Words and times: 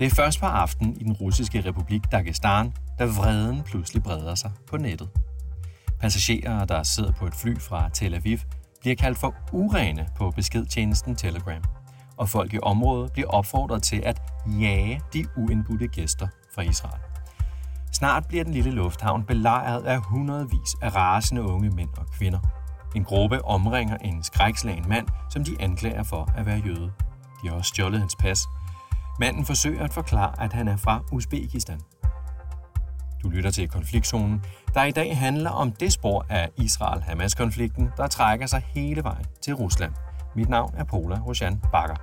Det 0.00 0.06
er 0.06 0.10
først 0.10 0.40
på 0.40 0.46
aften 0.46 0.96
i 1.00 1.04
den 1.04 1.12
russiske 1.12 1.60
republik 1.60 2.12
Dagestan, 2.12 2.72
da 2.98 3.04
vreden 3.04 3.62
pludselig 3.62 4.02
breder 4.02 4.34
sig 4.34 4.50
på 4.68 4.76
nettet. 4.76 5.08
Passagerer, 6.00 6.64
der 6.64 6.82
sidder 6.82 7.12
på 7.12 7.26
et 7.26 7.34
fly 7.34 7.58
fra 7.58 7.88
Tel 7.88 8.14
Aviv, 8.14 8.38
bliver 8.80 8.96
kaldt 8.96 9.18
for 9.18 9.34
urene 9.52 10.08
på 10.16 10.30
beskedtjenesten 10.30 11.16
Telegram, 11.16 11.62
og 12.16 12.28
folk 12.28 12.54
i 12.54 12.58
området 12.62 13.12
bliver 13.12 13.28
opfordret 13.28 13.82
til 13.82 14.02
at 14.06 14.22
jage 14.60 15.00
de 15.12 15.26
uindbudte 15.36 15.86
gæster 15.86 16.28
fra 16.54 16.62
Israel. 16.62 17.00
Snart 17.92 18.26
bliver 18.28 18.44
den 18.44 18.52
lille 18.52 18.70
lufthavn 18.70 19.24
belejret 19.24 19.82
af 19.84 20.00
hundredvis 20.00 20.74
af 20.82 20.94
rasende 20.96 21.42
unge 21.42 21.70
mænd 21.70 21.90
og 21.96 22.06
kvinder. 22.06 22.40
En 22.96 23.04
gruppe 23.04 23.44
omringer 23.44 23.96
en 23.96 24.22
skrækslagen 24.22 24.88
mand, 24.88 25.06
som 25.30 25.44
de 25.44 25.56
anklager 25.60 26.02
for 26.02 26.32
at 26.36 26.46
være 26.46 26.62
jøde. 26.66 26.92
De 27.42 27.48
har 27.48 27.56
også 27.56 27.68
stjålet 27.68 28.00
hans 28.00 28.16
pas. 28.16 28.46
Manden 29.20 29.44
forsøger 29.44 29.84
at 29.84 29.92
forklare, 29.92 30.44
at 30.44 30.52
han 30.52 30.68
er 30.68 30.76
fra 30.76 31.04
Uzbekistan. 31.12 31.80
Du 33.22 33.28
lytter 33.28 33.50
til 33.50 33.68
konfliktzonen, 33.68 34.44
der 34.74 34.84
i 34.84 34.90
dag 34.90 35.18
handler 35.18 35.50
om 35.50 35.72
det 35.72 35.92
spor 35.92 36.26
af 36.28 36.50
Israel-Hamas-konflikten, 36.56 37.88
der 37.96 38.06
trækker 38.06 38.46
sig 38.46 38.62
hele 38.74 39.04
vejen 39.04 39.24
til 39.42 39.54
Rusland. 39.54 39.92
Mit 40.36 40.48
navn 40.48 40.74
er 40.76 40.84
Pola 40.84 41.18
Roshan 41.26 41.60
Bakker. 41.72 41.96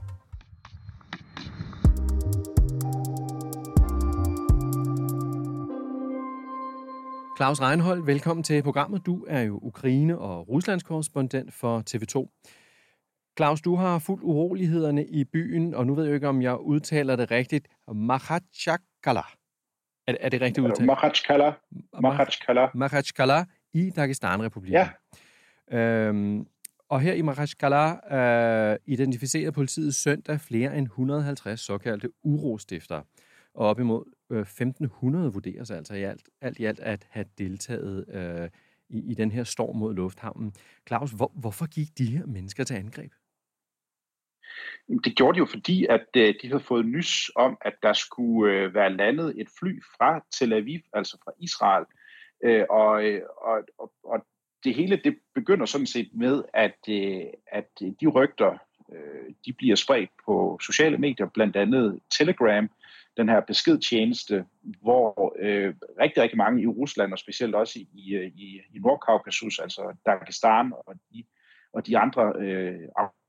Claus 7.37 7.61
Reinhold, 7.61 8.05
velkommen 8.05 8.43
til 8.43 8.63
programmet. 8.63 9.05
Du 9.05 9.25
er 9.27 9.41
jo 9.41 9.59
Ukraine- 9.63 10.17
og 10.17 10.49
Ruslands 10.49 10.83
korrespondent 10.83 11.53
for 11.53 11.83
TV2. 11.89 12.27
Claus, 13.37 13.61
du 13.61 13.75
har 13.75 13.99
fuldt 13.99 14.23
urolighederne 14.23 15.05
i 15.05 15.23
byen, 15.23 15.73
og 15.73 15.87
nu 15.87 15.95
ved 15.95 16.05
jeg 16.05 16.15
ikke, 16.15 16.27
om 16.27 16.41
jeg 16.41 16.59
udtaler 16.59 17.15
det 17.15 17.31
rigtigt. 17.31 17.67
Makhachkala. 17.93 19.21
Er, 20.07 20.15
er 20.19 20.29
det 20.29 20.41
rigtigt 20.41 20.65
udtalt? 20.67 20.85
Makhachkala. 20.85 21.53
Makhachkala. 22.01 22.67
Makhachkala 22.73 23.45
i 23.73 23.89
Dagestan-republiken. 23.89 24.73
Ja. 24.73 24.89
Øhm, 25.77 26.47
og 26.89 27.01
her 27.01 27.13
i 27.13 27.21
Makhachkala 27.21 28.15
øh, 28.17 28.77
identificerer 28.85 29.51
politiet 29.51 29.95
søndag 29.95 30.39
flere 30.41 30.77
end 30.77 30.85
150 30.85 31.59
såkaldte 31.59 32.09
urostifter. 32.23 33.01
Og 33.53 33.67
op 33.67 33.79
imod 33.79 34.03
øh, 34.29 34.39
1500 34.39 35.33
vurderes 35.33 35.71
altså 35.71 35.93
i 35.93 36.03
alt, 36.03 36.29
alt 36.41 36.59
i 36.59 36.65
alt 36.65 36.79
at 36.79 37.07
have 37.09 37.25
deltaget 37.37 38.05
øh, 38.09 38.49
i, 38.89 39.11
i 39.11 39.13
den 39.13 39.31
her 39.31 39.43
storm 39.43 39.75
mod 39.75 39.93
lufthavnen. 39.93 40.53
Claus, 40.87 41.11
hvor, 41.11 41.31
hvorfor 41.35 41.65
gik 41.65 41.97
de 41.97 42.05
her 42.05 42.25
mennesker 42.25 42.63
til 42.63 42.73
angreb? 42.73 43.11
Det 45.03 45.15
gjorde 45.15 45.35
de 45.35 45.39
jo, 45.39 45.45
fordi 45.45 45.85
at 45.85 46.05
øh, 46.17 46.33
de 46.41 46.47
havde 46.47 46.63
fået 46.63 46.85
nys 46.85 47.31
om, 47.35 47.57
at 47.61 47.73
der 47.83 47.93
skulle 47.93 48.53
øh, 48.53 48.73
være 48.73 48.93
landet 48.93 49.41
et 49.41 49.47
fly 49.59 49.81
fra 49.97 50.25
Tel 50.39 50.53
Aviv, 50.53 50.79
altså 50.93 51.17
fra 51.23 51.31
Israel. 51.39 51.85
Øh, 52.43 52.65
og, 52.69 53.03
og, 53.41 53.63
og, 53.77 53.91
og 54.03 54.25
det 54.63 54.75
hele 54.75 55.01
det 55.03 55.17
begynder 55.35 55.65
sådan 55.65 55.87
set 55.87 56.09
med, 56.13 56.43
at, 56.53 56.89
at 57.51 57.79
de 58.01 58.07
rygter, 58.07 58.57
de 59.45 59.53
bliver 59.53 59.75
spredt 59.75 60.09
på 60.25 60.59
sociale 60.61 60.97
medier, 60.97 61.27
blandt 61.33 61.55
andet 61.55 61.99
Telegram, 62.17 62.69
den 63.17 63.29
her 63.29 63.39
beskedtjeneste, 63.39 64.45
hvor 64.81 65.35
øh, 65.39 65.73
rigtig, 65.99 66.23
rigtig 66.23 66.37
mange 66.37 66.61
i 66.61 66.67
Rusland, 66.67 67.13
og 67.13 67.19
specielt 67.19 67.55
også 67.55 67.79
i, 67.79 67.87
i, 68.35 68.61
i 68.75 68.79
Nordkaukasus, 68.79 69.59
altså 69.59 69.95
Dagestan 70.05 70.73
og 70.87 70.95
de, 71.11 71.23
og 71.73 71.87
de 71.87 71.97
andre 71.97 72.33
øh, 72.39 72.79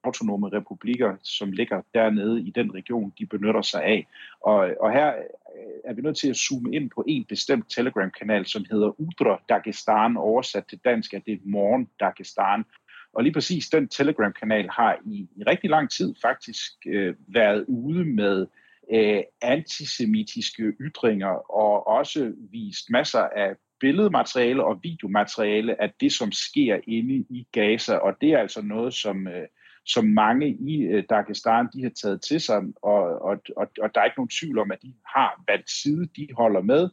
autonome 0.09 0.49
republikker, 0.49 1.17
som 1.23 1.53
ligger 1.53 1.83
dernede 1.95 2.43
i 2.43 2.51
den 2.51 2.75
region, 2.75 3.13
de 3.19 3.27
benytter 3.27 3.63
sig 3.63 3.83
af. 3.85 4.07
Og, 4.41 4.71
og 4.81 4.93
her 4.93 5.09
øh, 5.09 5.91
er 5.91 5.93
vi 5.93 6.03
nødt 6.03 6.17
til 6.17 6.31
at 6.31 6.37
zoome 6.37 6.75
ind 6.77 6.91
på 6.91 7.05
en 7.09 7.25
bestemt 7.25 7.71
Telegram-kanal, 7.71 8.47
som 8.47 8.65
hedder 8.71 9.01
Udra 9.01 9.43
Dagestan, 9.49 10.17
oversat 10.17 10.65
til 10.67 10.79
dansk, 10.85 11.15
at 11.15 11.23
det 11.27 11.35
er 11.35 11.39
Morgen 11.45 11.89
Dagestan. 12.01 12.65
Og 13.13 13.23
lige 13.23 13.33
præcis 13.33 13.69
den 13.69 13.89
Telegram-kanal 13.89 14.69
har 14.71 14.99
i, 15.07 15.29
i 15.37 15.43
rigtig 15.47 15.71
lang 15.71 15.91
tid 15.91 16.15
faktisk 16.23 16.73
øh, 16.87 17.15
været 17.29 17.65
ude 17.69 18.05
med 18.05 18.47
øh, 18.93 19.23
antisemitiske 19.43 20.63
ytringer 20.63 21.51
og 21.51 21.87
også 21.87 22.33
vist 22.51 22.91
masser 22.91 23.21
af 23.21 23.55
billedmateriale 23.81 24.65
og 24.65 24.81
videomateriale 24.83 25.83
af 25.83 25.93
det, 26.01 26.13
som 26.13 26.33
sker 26.33 26.81
inde 26.87 27.15
i 27.15 27.47
Gaza. 27.53 27.97
Og 27.97 28.21
det 28.21 28.33
er 28.33 28.39
altså 28.39 28.63
noget, 28.63 28.95
som, 28.95 29.29
øh, 29.29 29.47
som 29.89 30.05
mange 30.05 30.49
i 30.49 30.83
øh, 30.83 31.05
Dagestan 31.11 31.69
de 31.73 31.83
har 31.83 31.91
taget 32.03 32.23
til 32.23 32.41
sig, 32.41 32.63
og, 32.83 33.03
og, 33.23 33.41
og, 33.57 33.67
og 33.83 33.95
der 33.95 34.01
er 34.01 34.05
ikke 34.05 34.19
nogen 34.19 34.37
tvivl 34.41 34.59
om, 34.59 34.71
at 34.71 34.83
de 34.83 34.95
har 35.07 35.43
valgt 35.49 35.71
side, 35.71 36.07
de 36.17 36.29
holder 36.37 36.61
med 36.61 36.89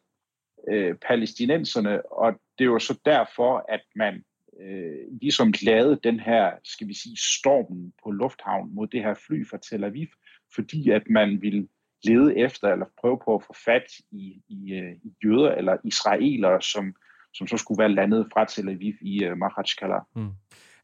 øh, 0.70 0.96
palæstinenserne, 1.08 2.12
og 2.12 2.34
det 2.58 2.64
er 2.64 2.70
jo 2.70 2.80
så 2.80 3.00
derfor, 3.06 3.66
at 3.70 3.82
man 3.96 4.24
øh, 4.62 5.20
ligesom 5.22 5.54
lavede 5.62 6.00
den 6.04 6.20
her, 6.20 6.52
skal 6.64 6.88
vi 6.88 6.94
sige, 6.94 7.18
stormen 7.18 7.94
på 8.04 8.12
lufthavn 8.12 8.76
mod 8.76 8.88
det 8.88 9.04
her 9.04 9.14
fly 9.14 9.48
fra 9.48 9.58
Tel 9.58 9.84
Aviv, 9.84 10.08
fordi 10.56 10.90
at 10.90 11.04
man 11.10 11.42
ville 11.42 11.68
lede 12.04 12.38
efter 12.38 12.68
eller 12.68 12.86
prøve 13.02 13.20
på 13.26 13.36
at 13.36 13.44
få 13.44 13.56
fat 13.66 13.88
i, 14.12 14.42
i, 14.48 14.74
øh, 14.74 14.96
i 15.04 15.14
jøder 15.24 15.52
eller 15.52 15.78
israelere, 15.84 16.62
som, 16.62 16.96
som 17.34 17.48
så 17.48 17.58
skulle 17.58 17.80
være 17.80 17.94
landet 17.94 18.28
fra 18.34 18.46
Tel 18.46 18.70
Aviv 18.70 18.94
i 19.02 19.24
øh, 19.24 19.32
uh, 19.32 19.38
Mahachkala. 19.38 20.00
Mm. 20.16 20.32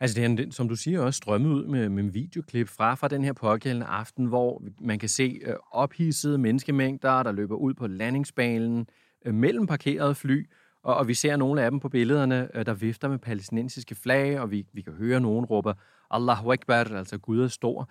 Altså 0.01 0.21
det 0.21 0.39
er, 0.39 0.51
som 0.51 0.69
du 0.69 0.75
siger, 0.75 0.99
også 0.99 1.17
strømmet 1.17 1.49
ud 1.49 1.65
med, 1.65 1.89
med 1.89 2.03
en 2.03 2.13
videoklip 2.13 2.67
fra, 2.67 2.95
fra 2.95 3.07
den 3.07 3.23
her 3.23 3.33
pågældende 3.33 3.85
aften, 3.85 4.25
hvor 4.25 4.63
man 4.79 4.99
kan 4.99 5.09
se 5.09 5.39
øh, 5.45 5.55
ophidsede 5.71 6.37
menneskemængder, 6.37 7.23
der 7.23 7.31
løber 7.31 7.55
ud 7.55 7.73
på 7.73 7.87
landingsbanen 7.87 8.87
øh, 9.25 9.33
mellem 9.33 9.67
parkerede 9.67 10.15
fly, 10.15 10.49
og, 10.83 10.95
og 10.95 11.07
vi 11.07 11.13
ser 11.13 11.35
nogle 11.35 11.63
af 11.63 11.71
dem 11.71 11.79
på 11.79 11.89
billederne, 11.89 12.57
øh, 12.57 12.65
der 12.65 12.73
vifter 12.73 13.07
med 13.07 13.17
palæstinensiske 13.17 13.95
flag, 13.95 14.39
og 14.39 14.51
vi, 14.51 14.65
vi 14.73 14.81
kan 14.81 14.93
høre 14.93 15.19
nogen 15.19 15.45
råbe, 15.45 15.73
Allahu 16.11 16.51
Akbar, 16.51 16.83
altså 16.83 17.17
Gud 17.17 17.41
er 17.41 17.47
stor. 17.47 17.89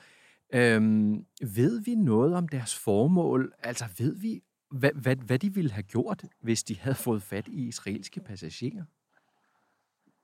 Øhm, 0.55 1.25
ved 1.55 1.81
vi 1.85 1.95
noget 1.95 2.35
om 2.35 2.49
deres 2.49 2.79
formål? 2.79 3.53
Altså 3.63 3.85
ved 3.99 4.17
vi, 4.17 4.41
hvad, 4.71 4.91
hvad, 4.95 5.17
hvad 5.17 5.39
de 5.39 5.55
ville 5.55 5.71
have 5.71 5.83
gjort, 5.83 6.25
hvis 6.43 6.63
de 6.63 6.79
havde 6.79 6.97
fået 6.97 7.23
fat 7.23 7.49
i 7.49 7.69
israelske 7.69 8.21
passagerer? 8.21 8.85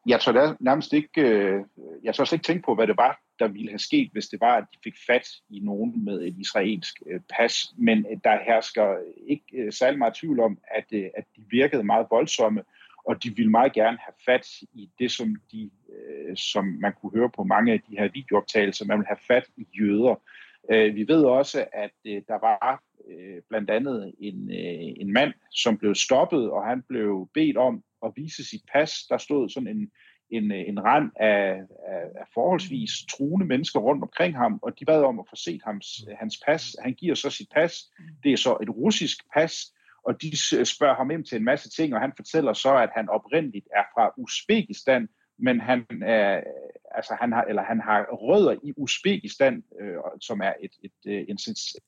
Jeg 0.06 0.20
tror 0.20 0.56
nærmest 0.60 0.92
ikke, 0.92 1.20
øh, 1.20 1.64
jeg 2.02 2.14
slet 2.14 2.32
ikke 2.32 2.42
tænke 2.42 2.62
på, 2.66 2.74
hvad 2.74 2.86
det 2.86 2.96
var, 2.96 3.20
der 3.38 3.48
ville 3.48 3.70
have 3.70 3.78
sket, 3.78 4.10
hvis 4.12 4.26
det 4.26 4.40
var, 4.40 4.56
at 4.56 4.64
de 4.72 4.78
fik 4.84 4.94
fat 5.06 5.28
i 5.50 5.60
nogen 5.60 6.04
med 6.04 6.22
et 6.22 6.34
israelsk 6.38 6.94
øh, 7.06 7.20
pas. 7.36 7.74
Men 7.78 8.06
øh, 8.10 8.18
der 8.24 8.38
hersker 8.46 8.96
ikke 9.26 9.44
øh, 9.54 9.72
særlig 9.72 9.98
meget 9.98 10.14
tvivl 10.14 10.40
om, 10.40 10.58
at, 10.74 10.84
øh, 10.92 11.10
at 11.16 11.24
de 11.36 11.42
virkede 11.50 11.84
meget 11.84 12.06
voldsomme, 12.10 12.62
og 13.06 13.22
de 13.22 13.36
ville 13.36 13.50
meget 13.50 13.72
gerne 13.72 13.98
have 14.00 14.14
fat 14.24 14.46
i 14.74 14.90
det, 14.98 15.10
som, 15.10 15.36
de, 15.52 15.70
øh, 15.96 16.36
som 16.36 16.64
man 16.64 16.92
kunne 17.00 17.12
høre 17.18 17.30
på 17.36 17.44
mange 17.44 17.72
af 17.72 17.80
de 17.90 17.98
her 17.98 18.08
videooptagelser, 18.14 18.84
man 18.84 18.98
ville 18.98 19.08
have 19.08 19.26
fat 19.26 19.44
i 19.56 19.66
jøder. 19.80 20.14
Øh, 20.70 20.94
vi 20.94 21.08
ved 21.08 21.24
også, 21.24 21.66
at 21.72 21.90
øh, 22.06 22.22
der 22.28 22.38
var 22.40 22.82
øh, 23.10 23.42
blandt 23.48 23.70
andet 23.70 24.14
en, 24.18 24.50
en 25.00 25.12
mand, 25.12 25.32
som 25.52 25.78
blev 25.78 25.94
stoppet, 25.94 26.50
og 26.50 26.66
han 26.66 26.82
blev 26.88 27.28
bedt 27.34 27.56
om 27.56 27.82
at 28.04 28.12
vise 28.16 28.44
sit 28.44 28.62
pas. 28.72 28.92
Der 29.08 29.18
stod 29.18 29.48
sådan 29.48 29.68
en, 29.68 29.90
en, 30.30 30.52
en 30.52 30.84
rand 30.84 31.10
af, 31.20 31.62
af, 31.88 32.04
af 32.16 32.26
forholdsvis 32.34 32.90
truende 33.10 33.46
mennesker 33.46 33.80
rundt 33.80 34.02
omkring 34.02 34.36
ham, 34.36 34.58
og 34.62 34.78
de 34.78 34.84
bad 34.84 35.02
om 35.02 35.18
at 35.18 35.26
få 35.30 35.36
set 35.36 35.60
hans, 35.64 35.86
hans 36.18 36.40
pas. 36.46 36.76
Han 36.82 36.94
giver 36.94 37.14
så 37.14 37.30
sit 37.30 37.48
pas. 37.54 37.90
Det 38.22 38.32
er 38.32 38.36
så 38.36 38.56
et 38.62 38.70
russisk 38.70 39.18
pas, 39.34 39.72
og 40.04 40.22
de 40.22 40.36
spørger 40.64 40.94
ham 40.94 41.10
ind 41.10 41.24
til 41.24 41.36
en 41.36 41.44
masse 41.44 41.70
ting, 41.70 41.94
og 41.94 42.00
han 42.00 42.12
fortæller 42.16 42.52
så, 42.52 42.76
at 42.76 42.90
han 42.94 43.08
oprindeligt 43.08 43.68
er 43.76 43.82
fra 43.94 44.12
Uzbekistan, 44.16 45.08
men 45.38 45.60
han, 45.60 45.86
er, 46.02 46.42
altså 46.94 47.16
han, 47.20 47.32
har, 47.32 47.42
eller 47.42 47.62
han 47.62 47.80
har 47.80 48.06
rødder 48.12 48.56
i 48.62 48.72
Uzbekistan, 48.76 49.64
øh, 49.80 49.96
som 50.20 50.40
er 50.40 50.52
et, 50.60 50.70
et, 50.84 50.92
et, 51.04 51.30
en 51.30 51.38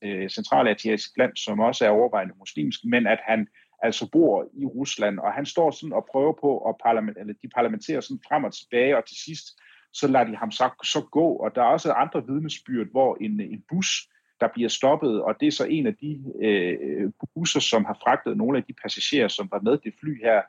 øh, 0.02 0.30
centralasiatisk 0.30 1.10
land, 1.18 1.36
som 1.36 1.60
også 1.60 1.84
er 1.84 1.90
overvejende 1.90 2.34
muslimsk, 2.38 2.80
men 2.84 3.06
at 3.06 3.18
han 3.22 3.48
altså 3.82 4.10
bor 4.10 4.48
i 4.54 4.64
Rusland, 4.64 5.18
og 5.18 5.32
han 5.32 5.46
står 5.46 5.70
sådan 5.70 5.92
og 5.92 6.06
prøver 6.12 6.32
på 6.40 6.58
at 6.58 6.74
parlament, 6.84 7.18
eller 7.18 7.34
de 7.42 7.48
parlamenterer 7.48 8.00
sådan 8.00 8.20
frem 8.28 8.44
og 8.44 8.52
tilbage, 8.54 8.96
og 8.96 9.04
til 9.06 9.16
sidst 9.16 9.46
så 9.92 10.08
lader 10.08 10.24
de 10.26 10.36
ham 10.36 10.50
så, 10.50 10.70
så 10.84 11.00
gå, 11.10 11.26
og 11.32 11.54
der 11.54 11.62
er 11.62 11.66
også 11.66 11.92
andre 11.92 12.26
vidnesbyrd, 12.26 12.86
hvor 12.90 13.16
en, 13.20 13.40
en 13.40 13.64
bus, 13.68 14.08
der 14.40 14.48
bliver 14.54 14.68
stoppet, 14.68 15.22
og 15.22 15.40
det 15.40 15.48
er 15.48 15.52
så 15.52 15.64
en 15.64 15.86
af 15.86 15.94
de 15.94 16.22
øh, 16.42 17.12
busser, 17.34 17.60
som 17.60 17.84
har 17.84 17.98
fragtet 18.02 18.36
nogle 18.36 18.58
af 18.58 18.64
de 18.64 18.72
passagerer, 18.82 19.28
som 19.28 19.48
var 19.52 19.60
med 19.60 19.78
det 19.78 19.94
fly 20.00 20.22
her, 20.22 20.42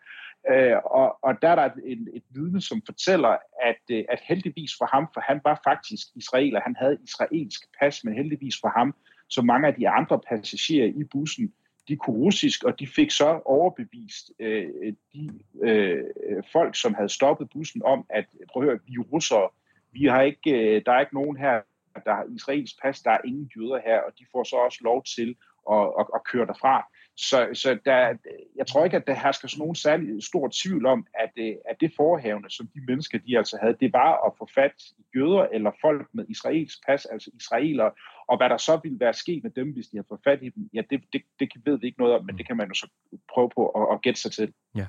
Øh, 0.51 0.77
og, 0.85 1.17
og 1.21 1.41
der 1.41 1.49
er 1.49 1.55
der 1.55 1.69
et, 1.85 2.07
et 2.13 2.23
vidne, 2.29 2.61
som 2.61 2.81
fortæller, 2.85 3.37
at, 3.61 3.81
øh, 3.91 4.03
at 4.09 4.19
heldigvis 4.23 4.71
for 4.77 4.85
ham, 4.85 5.07
for 5.13 5.21
han 5.21 5.41
var 5.43 5.61
faktisk 5.63 6.07
israeler, 6.15 6.61
han 6.61 6.75
havde 6.79 6.97
israelsk 7.03 7.61
pas, 7.79 8.03
men 8.03 8.13
heldigvis 8.13 8.55
for 8.61 8.69
ham, 8.77 8.95
så 9.27 9.41
mange 9.41 9.67
af 9.67 9.73
de 9.73 9.89
andre 9.89 10.19
passagerer 10.29 10.87
i 10.87 11.03
bussen, 11.03 11.53
de 11.87 11.95
kunne 11.95 12.17
russisk, 12.17 12.63
og 12.63 12.79
de 12.79 12.87
fik 12.87 13.11
så 13.11 13.41
overbevist 13.45 14.31
øh, 14.39 14.93
de 15.13 15.29
øh, 15.63 16.03
folk, 16.51 16.75
som 16.75 16.93
havde 16.93 17.09
stoppet 17.09 17.49
bussen 17.49 17.81
om, 17.85 18.05
at 18.09 18.25
prøv 18.53 18.63
at 18.63 18.69
høre, 18.69 18.79
vi 18.87 18.93
er 18.93 19.03
russere, 19.13 19.49
vi 19.91 20.05
har 20.05 20.21
ikke, 20.21 20.51
øh, 20.51 20.81
der 20.85 20.91
er 20.91 20.99
ikke 20.99 21.15
nogen 21.15 21.37
her, 21.37 21.61
der 22.05 22.13
har 22.13 22.25
israelsk 22.35 22.81
pas, 22.81 22.99
der 23.01 23.11
er 23.11 23.21
ingen 23.25 23.51
jøder 23.57 23.79
her, 23.85 23.99
og 23.99 24.11
de 24.19 24.25
får 24.31 24.43
så 24.43 24.55
også 24.55 24.79
lov 24.81 25.03
til 25.03 25.35
at, 25.71 25.83
at, 25.99 26.05
at 26.15 26.23
køre 26.31 26.45
derfra. 26.45 26.87
Så, 27.21 27.49
så 27.53 27.79
der, 27.85 28.17
jeg 28.55 28.67
tror 28.67 28.85
ikke, 28.85 28.97
at 28.97 29.07
der 29.07 29.13
hersker 29.13 29.47
sådan 29.47 29.59
nogen 29.59 29.75
særlig 29.75 30.23
stor 30.23 30.49
tvivl 30.63 30.85
om, 30.85 31.05
at, 31.13 31.31
øh, 31.37 31.55
at 31.69 31.75
det 31.79 31.91
forhævne, 31.95 32.49
som 32.49 32.67
de 32.67 32.81
mennesker, 32.87 33.19
de 33.27 33.37
altså 33.37 33.57
havde, 33.61 33.77
det 33.79 33.93
var 33.93 34.27
at 34.27 34.33
få 34.37 34.49
fat 34.55 34.73
i 34.97 35.03
jøder 35.15 35.47
eller 35.53 35.71
folk 35.81 36.07
med 36.13 36.25
israelsk 36.29 36.85
pas, 36.85 37.05
altså 37.05 37.31
israelere, 37.33 37.91
og 38.27 38.37
hvad 38.37 38.49
der 38.49 38.57
så 38.57 38.79
ville 38.83 38.99
være 38.99 39.13
sket 39.13 39.43
med 39.43 39.51
dem, 39.51 39.73
hvis 39.73 39.87
de 39.87 39.97
havde 39.97 40.07
fået 40.09 40.21
fat 40.23 40.39
i 40.41 40.49
dem, 40.49 40.69
ja, 40.73 40.81
det, 40.89 41.01
det, 41.13 41.21
det 41.39 41.49
ved 41.65 41.79
vi 41.79 41.87
ikke 41.87 41.99
noget 41.99 42.15
om, 42.15 42.25
men 42.25 42.37
det 42.37 42.47
kan 42.47 42.57
man 42.57 42.67
jo 42.67 42.73
så 42.73 42.87
prøve 43.33 43.49
på 43.55 43.69
at, 43.69 43.87
at 43.93 44.01
gætte 44.01 44.21
sig 44.21 44.31
til. 44.31 44.53
Ja. 44.75 44.87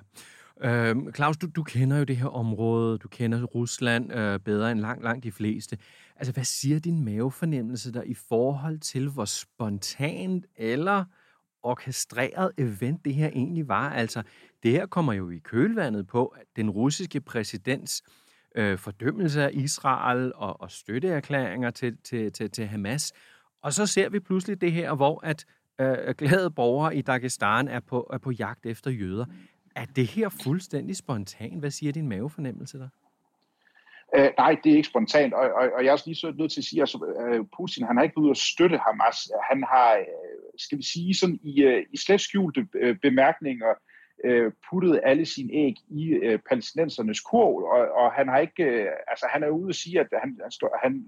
Øh, 0.62 0.96
Claus, 1.14 1.36
du, 1.36 1.46
du 1.56 1.62
kender 1.62 1.98
jo 1.98 2.04
det 2.04 2.16
her 2.16 2.26
område, 2.26 2.98
du 2.98 3.08
kender 3.08 3.44
Rusland 3.44 4.12
øh, 4.12 4.40
bedre 4.40 4.72
end 4.72 4.80
langt, 4.80 5.04
langt 5.04 5.24
de 5.24 5.32
fleste. 5.32 5.78
Altså, 6.16 6.32
hvad 6.32 6.44
siger 6.44 6.78
din 6.78 7.04
mavefornemmelse 7.04 7.92
der 7.92 8.02
i 8.02 8.14
forhold 8.14 8.78
til, 8.78 9.08
hvor 9.08 9.24
spontant 9.24 10.46
eller 10.56 11.04
orkestreret 11.62 12.52
event 12.58 13.04
det 13.04 13.14
her 13.14 13.28
egentlig 13.28 13.68
var? 13.68 13.90
Altså, 13.90 14.22
det 14.62 14.70
her 14.70 14.86
kommer 14.86 15.12
jo 15.12 15.30
i 15.30 15.38
kølvandet 15.38 16.06
på 16.06 16.26
at 16.26 16.46
den 16.56 16.70
russiske 16.70 17.20
præsidents 17.20 18.02
øh, 18.54 18.78
fordømmelse 18.78 19.42
af 19.42 19.50
Israel 19.52 20.32
og, 20.34 20.60
og 20.60 20.70
støtteerklæringer 20.70 21.70
til, 21.70 21.96
til, 22.04 22.32
til, 22.32 22.50
til 22.50 22.66
Hamas. 22.66 23.12
Og 23.62 23.72
så 23.72 23.86
ser 23.86 24.08
vi 24.08 24.20
pludselig 24.20 24.60
det 24.60 24.72
her, 24.72 24.94
hvor 24.94 25.20
at 25.24 25.44
øh, 25.80 26.14
glade 26.14 26.50
borgere 26.50 26.96
i 26.96 27.02
Dagestan 27.02 27.68
er 27.68 27.80
på, 27.80 28.10
er 28.12 28.18
på 28.18 28.30
jagt 28.30 28.66
efter 28.66 28.90
jøder. 28.90 29.24
Er 29.76 29.84
det 29.84 30.06
her 30.06 30.28
fuldstændig 30.28 30.96
spontant? 30.96 31.60
Hvad 31.60 31.70
siger 31.70 31.92
din 31.92 32.08
mavefornemmelse 32.08 32.78
der? 32.78 32.88
Uh, 34.18 34.28
nej, 34.38 34.56
det 34.64 34.72
er 34.72 34.76
ikke 34.76 34.88
spontant, 34.88 35.34
og, 35.34 35.40
og, 35.40 35.64
og 35.76 35.84
jeg 35.84 35.88
er 35.88 35.92
også 35.92 36.06
lige 36.06 36.16
så 36.16 36.32
nødt 36.38 36.52
til 36.52 36.60
at 36.60 36.64
sige, 36.64 36.78
at 36.78 36.82
altså, 36.82 36.98
uh, 36.98 37.46
Putin 37.56 37.84
han 37.86 37.96
har 37.96 38.02
ikke 38.02 38.16
været 38.16 38.24
ude 38.24 38.30
at 38.30 38.36
støtte 38.36 38.78
Hamas. 38.78 39.18
Han 39.50 39.64
har, 39.72 39.90
uh, 39.98 40.49
skal 40.64 40.78
vi 40.78 40.82
sige, 40.82 41.14
sådan 41.14 41.40
i, 41.42 41.62
øh, 41.62 41.86
i 41.92 41.96
slet 41.96 42.20
skjulte 42.20 42.66
øh, 42.74 42.96
bemærkninger 43.02 43.74
uh, 44.28 44.52
puttet 44.70 45.00
alle 45.04 45.26
sine 45.26 45.52
æg 45.52 45.74
i 45.88 46.16
uh, 46.26 46.40
palæstinensernes 46.48 47.20
kurv, 47.20 47.54
og, 47.56 48.04
og 48.04 48.12
han 48.12 48.28
har 48.28 48.38
ikke, 48.38 48.64
øh, 48.64 48.88
altså 49.08 49.26
han 49.32 49.42
er 49.42 49.48
ude 49.48 49.68
at 49.68 49.74
sige, 49.74 50.00
at 50.00 50.06
han, 50.12 50.38
han, 50.42 50.50
står, 50.50 50.78
han 50.82 51.04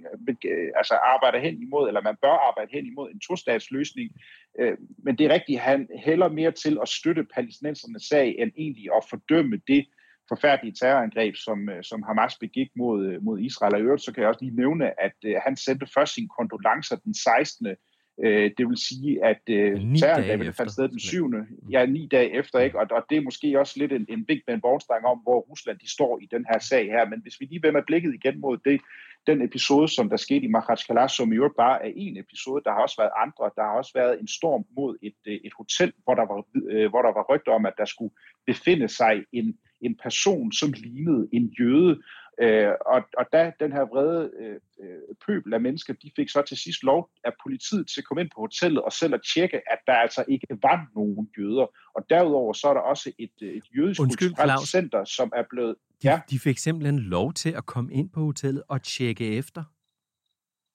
altså 0.77 0.95
arbejder 0.95 1.39
hen 1.39 1.63
imod, 1.63 1.89
eller 1.89 2.03
man 2.03 2.17
bør 2.23 2.49
arbejde 2.49 2.71
hen 2.73 2.87
imod 2.87 3.11
en 3.11 3.21
to-statsløsning, 3.21 4.11
men 4.99 5.19
det 5.19 5.27
er 5.27 5.35
rigtigt, 5.35 5.61
han 5.61 5.89
hælder 6.05 6.29
mere 6.29 6.51
til 6.51 6.79
at 6.83 6.89
støtte 6.89 7.25
palæstinensernes 7.35 8.03
sag, 8.03 8.35
end 8.39 8.51
egentlig 8.57 8.89
at 8.97 9.05
fordømme 9.11 9.61
det, 9.69 9.87
forfærdelige 10.29 10.77
terrorangreb, 10.81 11.35
som, 11.37 11.69
som 11.83 12.03
Hamas 12.03 12.35
begik 12.41 12.71
mod, 12.77 13.21
mod 13.21 13.39
Israel. 13.41 13.75
Og 13.75 13.81
i 13.81 13.83
øvrigt, 13.83 14.03
så 14.03 14.13
kan 14.13 14.21
jeg 14.21 14.29
også 14.29 14.45
lige 14.45 14.57
nævne, 14.57 15.01
at 15.01 15.17
han 15.45 15.57
sendte 15.57 15.87
først 15.95 16.15
sine 16.15 16.29
kondolencer 16.39 16.97
den 16.97 17.15
16. 17.15 17.67
Uh, 18.17 18.49
det 18.59 18.69
vil 18.69 18.77
sige, 18.77 19.25
at 19.25 19.43
uh, 19.49 19.97
terrorangrebet 19.99 20.55
fandt 20.55 20.73
sted 20.73 20.89
den 20.89 21.01
7. 21.01 21.33
Ja, 21.71 21.87
ni 21.87 22.07
dage 22.07 22.31
efter, 22.31 22.59
ikke? 22.59 22.79
Og, 22.81 22.87
og 22.91 23.05
det 23.11 23.17
er 23.17 23.23
måske 23.23 23.61
også 23.61 23.75
lidt 23.77 23.93
en, 23.93 24.07
en 24.09 24.25
vink 24.29 24.43
med 24.47 24.55
en 24.55 24.63
vognstang 24.63 25.07
om, 25.07 25.19
hvor 25.19 25.41
Rusland 25.41 25.79
de 25.79 25.91
står 25.91 26.19
i 26.23 26.29
den 26.31 26.47
her 26.53 26.59
sag 26.59 26.85
her. 26.85 27.09
Men 27.09 27.21
hvis 27.23 27.41
vi 27.41 27.45
lige 27.45 27.63
vender 27.63 27.83
blikket 27.87 28.15
igen 28.15 28.41
mod 28.41 28.59
det, 28.65 28.81
den 29.27 29.43
episode, 29.43 29.89
som 29.89 30.09
der 30.09 30.17
skete 30.17 30.45
i 30.45 30.49
Makhachkala, 30.49 31.09
som 31.09 31.33
i 31.33 31.37
øvrigt 31.37 31.57
bare 31.57 31.87
er 31.87 31.93
en 31.97 32.17
episode. 32.17 32.63
Der 32.65 32.71
har 32.71 32.83
også 32.83 32.97
været 32.99 33.11
andre. 33.25 33.51
Der 33.57 33.63
har 33.63 33.77
også 33.77 33.93
været 33.95 34.21
en 34.21 34.29
storm 34.29 34.65
mod 34.77 34.97
et, 35.03 35.15
et 35.27 35.53
hotel, 35.57 35.93
hvor 36.05 36.15
der 36.15 36.27
var, 36.31 36.39
hvor 36.89 37.03
der 37.03 37.13
var 37.19 37.35
rygter 37.35 37.53
om, 37.53 37.67
at 37.67 37.75
der 37.79 37.85
skulle 37.85 38.15
befinde 38.47 38.89
sig 38.89 39.25
en, 39.33 39.59
en 39.81 39.97
person, 40.03 40.53
som 40.53 40.73
lignede 40.73 41.29
en 41.33 41.55
jøde. 41.61 42.03
Øh, 42.43 42.73
og, 42.87 43.03
og 43.19 43.27
da 43.33 43.53
den 43.61 43.73
her 43.73 43.81
vrede 43.81 44.31
øh, 44.41 44.59
pøbel 45.27 45.55
af 45.55 45.61
mennesker, 45.61 45.93
de 45.93 46.11
fik 46.17 46.29
så 46.29 46.43
til 46.43 46.57
sidst 46.57 46.83
lov 46.83 47.11
af 47.25 47.33
politiet 47.43 47.89
til 47.89 48.01
at 48.01 48.05
komme 48.05 48.21
ind 48.21 48.31
på 48.35 48.41
hotellet 48.41 48.83
og 48.83 48.93
selv 48.93 49.15
at 49.15 49.21
tjekke, 49.35 49.57
at 49.73 49.79
der 49.87 49.93
altså 49.93 50.25
ikke 50.29 50.47
var 50.63 50.87
nogen 50.95 51.29
jøder. 51.39 51.67
Og 51.95 52.07
derudover 52.11 52.53
så 52.53 52.69
er 52.69 52.75
der 52.75 52.81
også 52.81 53.13
et, 53.19 53.31
øh, 53.43 53.55
et 53.55 53.65
jødisk 53.77 54.01
Undskyld, 54.01 54.29
kulturelt 54.29 54.69
center, 54.69 55.05
som 55.05 55.33
er 55.37 55.45
blevet... 55.51 55.75
De, 56.03 56.09
ja. 56.09 56.21
de 56.31 56.39
fik 56.39 56.59
simpelthen 56.59 56.99
lov 56.99 57.33
til 57.33 57.51
at 57.51 57.67
komme 57.67 57.93
ind 57.93 58.11
på 58.11 58.21
hotellet 58.21 58.63
og 58.69 58.83
tjekke 58.83 59.37
efter? 59.37 59.65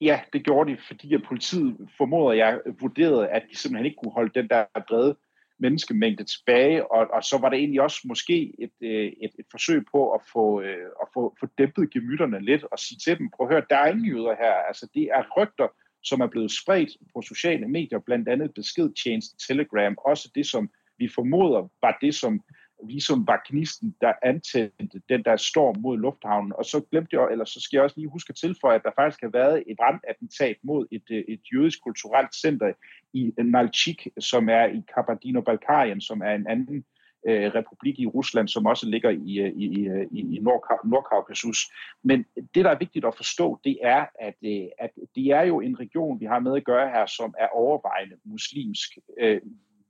Ja, 0.01 0.21
det 0.33 0.45
gjorde 0.45 0.71
de, 0.71 0.77
fordi 0.87 1.13
at 1.13 1.21
politiet 1.27 1.77
formoder, 1.97 2.33
jeg 2.33 2.59
vurderede, 2.81 3.27
at 3.27 3.43
de 3.51 3.57
simpelthen 3.57 3.85
ikke 3.85 3.97
kunne 4.03 4.11
holde 4.11 4.31
den 4.39 4.49
der 4.49 4.65
brede 4.87 5.17
menneskemængde 5.59 6.23
tilbage, 6.23 6.91
og, 6.91 7.07
og 7.13 7.23
så 7.23 7.37
var 7.37 7.49
det 7.49 7.59
egentlig 7.59 7.81
også 7.81 8.01
måske 8.05 8.53
et, 8.59 8.71
øh, 8.81 9.11
et, 9.23 9.31
et 9.39 9.45
forsøg 9.51 9.83
på 9.91 10.11
at 10.11 10.21
få, 10.33 10.61
øh, 10.61 10.87
at 11.01 11.07
få, 11.13 11.35
få 11.39 11.45
dæmpet 11.57 11.91
gemytterne 11.91 12.45
lidt 12.45 12.63
og 12.63 12.79
sige 12.79 12.99
til 13.03 13.17
dem, 13.17 13.29
prøv 13.35 13.47
at 13.47 13.53
høre, 13.53 13.65
der 13.69 13.77
er 13.77 13.87
ingen 13.87 14.05
jøder 14.05 14.35
her, 14.35 14.53
altså 14.53 14.87
det 14.93 15.03
er 15.03 15.23
rygter, 15.37 15.67
som 16.03 16.21
er 16.21 16.27
blevet 16.27 16.51
spredt 16.51 16.89
på 17.13 17.21
sociale 17.21 17.67
medier, 17.67 17.99
blandt 17.99 18.29
andet 18.29 18.53
beskedtjeneste 18.53 19.47
Telegram, 19.47 19.95
også 19.97 20.31
det, 20.35 20.45
som 20.45 20.69
vi 20.97 21.09
formoder 21.15 21.69
var 21.81 21.97
det, 22.01 22.15
som 22.15 22.41
ligesom 22.83 23.27
var 23.27 23.41
gnisten, 23.49 23.95
der 24.01 24.13
antændte 24.23 25.01
den 25.09 25.23
der 25.23 25.37
storm 25.37 25.75
mod 25.79 25.97
lufthavnen. 25.97 26.53
Og 26.53 26.65
så 26.65 26.81
glemte 26.91 27.19
jeg, 27.19 27.31
eller 27.31 27.45
så 27.45 27.59
skal 27.61 27.77
jeg 27.77 27.83
også 27.83 27.99
lige 27.99 28.09
huske 28.09 28.31
at 28.31 28.35
tilføje, 28.35 28.75
at 28.75 28.83
der 28.83 28.91
faktisk 28.95 29.21
har 29.21 29.29
været 29.29 29.63
et 29.67 29.77
brandattentat 29.77 30.57
mod 30.63 30.87
et, 30.91 31.03
øh, 31.11 31.23
et 31.27 31.41
jødisk 31.53 31.83
kulturelt 31.83 32.35
center 32.35 32.73
i 33.13 33.33
Nalchik, 33.37 34.07
som 34.19 34.49
er 34.49 34.65
i 34.65 34.81
Kabardino-Balkarien, 34.91 36.01
som 36.01 36.21
er 36.21 36.35
en 36.35 36.47
anden 36.47 36.85
øh, 37.27 37.51
republik 37.55 37.99
i 37.99 38.05
Rusland, 38.05 38.47
som 38.47 38.65
også 38.65 38.89
ligger 38.89 39.09
i, 39.09 39.39
øh, 39.39 39.53
i, 39.55 39.65
i, 39.79 39.87
øh, 39.87 40.07
i 40.11 40.39
Nordkaukasus. 40.83 41.59
Men 42.03 42.25
det, 42.35 42.65
der 42.65 42.71
er 42.71 42.77
vigtigt 42.77 43.05
at 43.05 43.15
forstå, 43.15 43.59
det 43.63 43.77
er, 43.81 44.05
at, 44.19 44.35
øh, 44.45 44.67
at 44.79 44.91
det 45.15 45.27
er 45.27 45.41
jo 45.41 45.61
en 45.61 45.79
region, 45.79 46.19
vi 46.19 46.25
har 46.25 46.39
med 46.39 46.55
at 46.55 46.65
gøre 46.65 46.89
her, 46.89 47.05
som 47.05 47.33
er 47.39 47.47
overvejende 47.47 48.15
muslimsk. 48.25 48.97
Øh, 49.19 49.41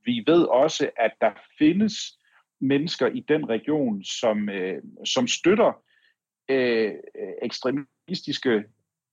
vi 0.06 0.24
ved 0.28 0.44
også, 0.44 0.90
at 0.98 1.12
der 1.22 1.32
findes 1.58 1.94
mennesker 2.60 3.08
i 3.08 3.20
den 3.20 3.50
region, 3.50 4.04
som, 4.04 4.50
øh, 4.50 4.82
som 5.06 5.28
støtter 5.28 5.82
øh, 6.50 6.94
ekstremistiske 7.42 8.64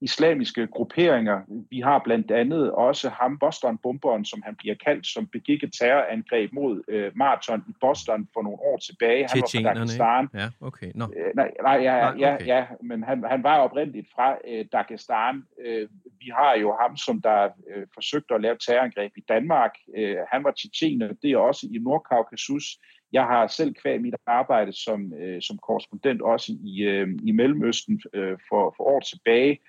islamiske 0.00 0.67
grupperinger. 0.67 1.41
Vi 1.70 1.81
har 1.81 1.99
blandt 2.05 2.31
andet 2.31 2.70
også 2.73 3.08
ham, 3.08 3.38
Boston-bomberen, 3.38 4.25
som 4.25 4.43
han 4.44 4.56
bliver 4.56 4.75
kaldt, 4.75 5.06
som 5.06 5.26
begik 5.26 5.62
et 5.62 5.73
terrorangreb 5.81 6.52
mod 6.52 6.82
øh, 6.88 7.12
Marathon 7.14 7.64
i 7.69 7.73
Boston 7.81 8.29
for 8.32 8.43
nogle 8.43 8.58
år 8.61 8.79
tilbage. 8.79 9.26
Han 9.31 9.41
var 9.41 9.49
fra 9.52 9.75
Dagestan. 9.75 10.29
Ja, 10.35 10.49
okay. 10.61 10.91
No. 10.94 11.05
Øh, 11.05 11.31
nej, 11.35 11.50
nej, 11.62 11.73
ja, 11.73 11.94
nej, 12.01 12.15
ja, 12.19 12.34
okay. 12.34 12.46
ja, 12.46 12.67
men 12.82 13.03
han, 13.03 13.24
han 13.31 13.43
var 13.43 13.58
oprindeligt 13.58 14.08
fra 14.15 14.36
øh, 14.48 14.65
Dagestan. 14.72 15.43
Øh, 15.65 15.89
vi 16.20 16.29
har 16.39 16.55
jo 16.55 16.77
ham, 16.81 16.96
som 16.96 17.22
der 17.22 17.48
øh, 17.70 17.86
forsøgte 17.94 18.34
at 18.34 18.41
lave 18.41 18.56
terrorangreb 18.67 19.13
i 19.17 19.24
Danmark. 19.29 19.72
Øh, 19.96 20.17
han 20.32 20.44
var 20.44 20.51
tjetjener, 20.51 21.08
det 21.22 21.31
er 21.31 21.39
også 21.39 21.67
i 21.74 21.79
Nordkaukasus. 21.79 22.67
Jeg 23.15 23.25
har 23.25 23.47
selv 23.47 23.75
kvæg 23.75 24.01
mit 24.01 24.15
arbejde 24.27 24.73
som, 24.73 25.13
øh, 25.15 25.43
som 25.43 25.59
korrespondent 25.59 26.23
også 26.23 26.53
i, 26.65 26.83
øh, 26.83 27.09
i 27.25 27.33
Mellemøsten 27.33 28.03
øh, 28.15 28.37
for, 28.49 28.75
for 28.77 28.85
år 28.85 29.01
tilbage 29.01 29.61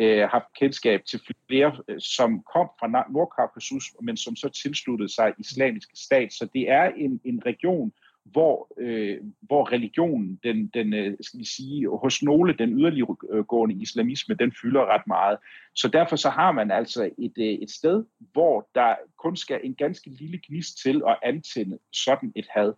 øh, 0.00 0.28
haft 0.28 0.44
kendskab 0.60 1.04
til 1.04 1.20
flere, 1.48 1.76
øh, 1.88 2.00
som 2.00 2.42
kom 2.54 2.68
fra 2.80 3.06
Nordkaukasus, 3.12 3.84
men 4.02 4.16
som 4.16 4.36
så 4.36 4.48
tilsluttede 4.48 5.14
sig 5.14 5.32
islamiske 5.38 5.96
stat. 5.96 6.32
Så 6.32 6.48
det 6.54 6.70
er 6.70 6.84
en, 6.96 7.20
en 7.24 7.46
region, 7.46 7.92
hvor, 8.24 8.72
øh, 8.78 9.18
hvor 9.40 9.72
religionen, 9.72 10.40
den, 10.44 10.66
den, 10.74 10.94
øh, 10.94 11.16
skal 11.20 11.40
vi 11.40 11.44
sige, 11.44 11.88
hos 12.02 12.22
nogle, 12.22 12.56
den 12.58 12.78
yderliggående 12.78 13.74
islamisme, 13.82 14.34
den 14.34 14.52
fylder 14.62 14.94
ret 14.94 15.06
meget. 15.06 15.38
Så 15.74 15.88
derfor 15.88 16.16
så 16.16 16.30
har 16.30 16.52
man 16.52 16.70
altså 16.70 17.10
et, 17.18 17.32
øh, 17.38 17.44
et 17.64 17.70
sted, 17.70 18.04
hvor 18.32 18.68
der 18.74 18.94
kun 19.18 19.36
skal 19.36 19.60
en 19.64 19.74
ganske 19.74 20.10
lille 20.10 20.40
gnist 20.46 20.82
til 20.82 21.02
at 21.08 21.18
antænde 21.22 21.78
sådan 21.92 22.32
et 22.36 22.46
had 22.50 22.72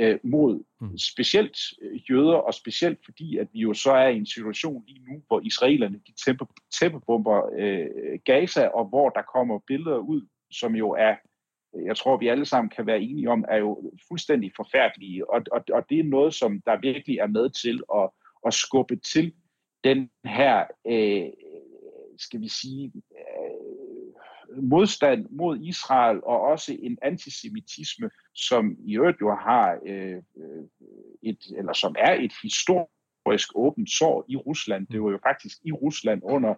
øh, 0.00 0.18
mod 0.22 0.64
mm. 0.80 0.98
specielt 0.98 1.58
øh, 1.82 2.10
jøder, 2.10 2.34
og 2.34 2.54
specielt 2.54 2.98
fordi, 3.04 3.38
at 3.38 3.48
vi 3.52 3.60
jo 3.60 3.74
så 3.74 3.92
er 3.92 4.08
i 4.08 4.16
en 4.16 4.26
situation 4.26 4.84
lige 4.86 5.04
nu, 5.08 5.22
hvor 5.26 5.40
israelerne 5.44 6.00
de 6.06 6.12
tæppe, 6.24 6.46
tæppebomber 6.80 7.50
øh, 7.58 8.18
Gaza, 8.24 8.66
og 8.66 8.84
hvor 8.84 9.10
der 9.10 9.22
kommer 9.22 9.58
billeder 9.66 9.98
ud, 9.98 10.26
som 10.50 10.76
jo 10.76 10.90
er, 10.90 11.14
jeg 11.84 11.96
tror, 11.96 12.16
vi 12.16 12.28
alle 12.28 12.44
sammen 12.44 12.70
kan 12.70 12.86
være 12.86 13.00
enige 13.00 13.30
om, 13.30 13.44
er 13.48 13.56
jo 13.56 13.92
fuldstændig 14.08 14.52
forfærdelige. 14.56 15.30
Og, 15.30 15.42
og, 15.52 15.64
og 15.72 15.84
det 15.90 15.98
er 15.98 16.04
noget, 16.04 16.34
som 16.34 16.62
der 16.66 16.80
virkelig 16.80 17.18
er 17.18 17.26
med 17.26 17.50
til 17.50 17.82
at, 17.94 18.10
at 18.46 18.54
skubbe 18.54 18.96
til 18.96 19.32
den 19.84 20.10
her, 20.24 20.64
øh, 20.86 21.30
skal 22.18 22.40
vi 22.40 22.48
sige, 22.48 22.92
modstand 24.56 25.26
mod 25.30 25.58
Israel 25.60 26.20
og 26.24 26.40
også 26.40 26.76
en 26.82 26.98
antisemitisme, 27.02 28.10
som 28.34 28.76
i 28.86 28.96
øvrigt 28.96 29.20
jo 29.20 29.34
har 29.34 29.78
øh, 29.86 30.16
øh, 30.16 30.64
et, 31.22 31.38
eller 31.56 31.72
som 31.72 31.94
er 31.98 32.14
et 32.14 32.32
historisk 32.42 33.48
åbent 33.54 33.90
sår 33.90 34.24
i 34.28 34.36
Rusland. 34.36 34.86
Det 34.86 35.02
var 35.02 35.10
jo 35.10 35.18
faktisk 35.22 35.58
i 35.64 35.72
Rusland 35.72 36.20
under 36.24 36.54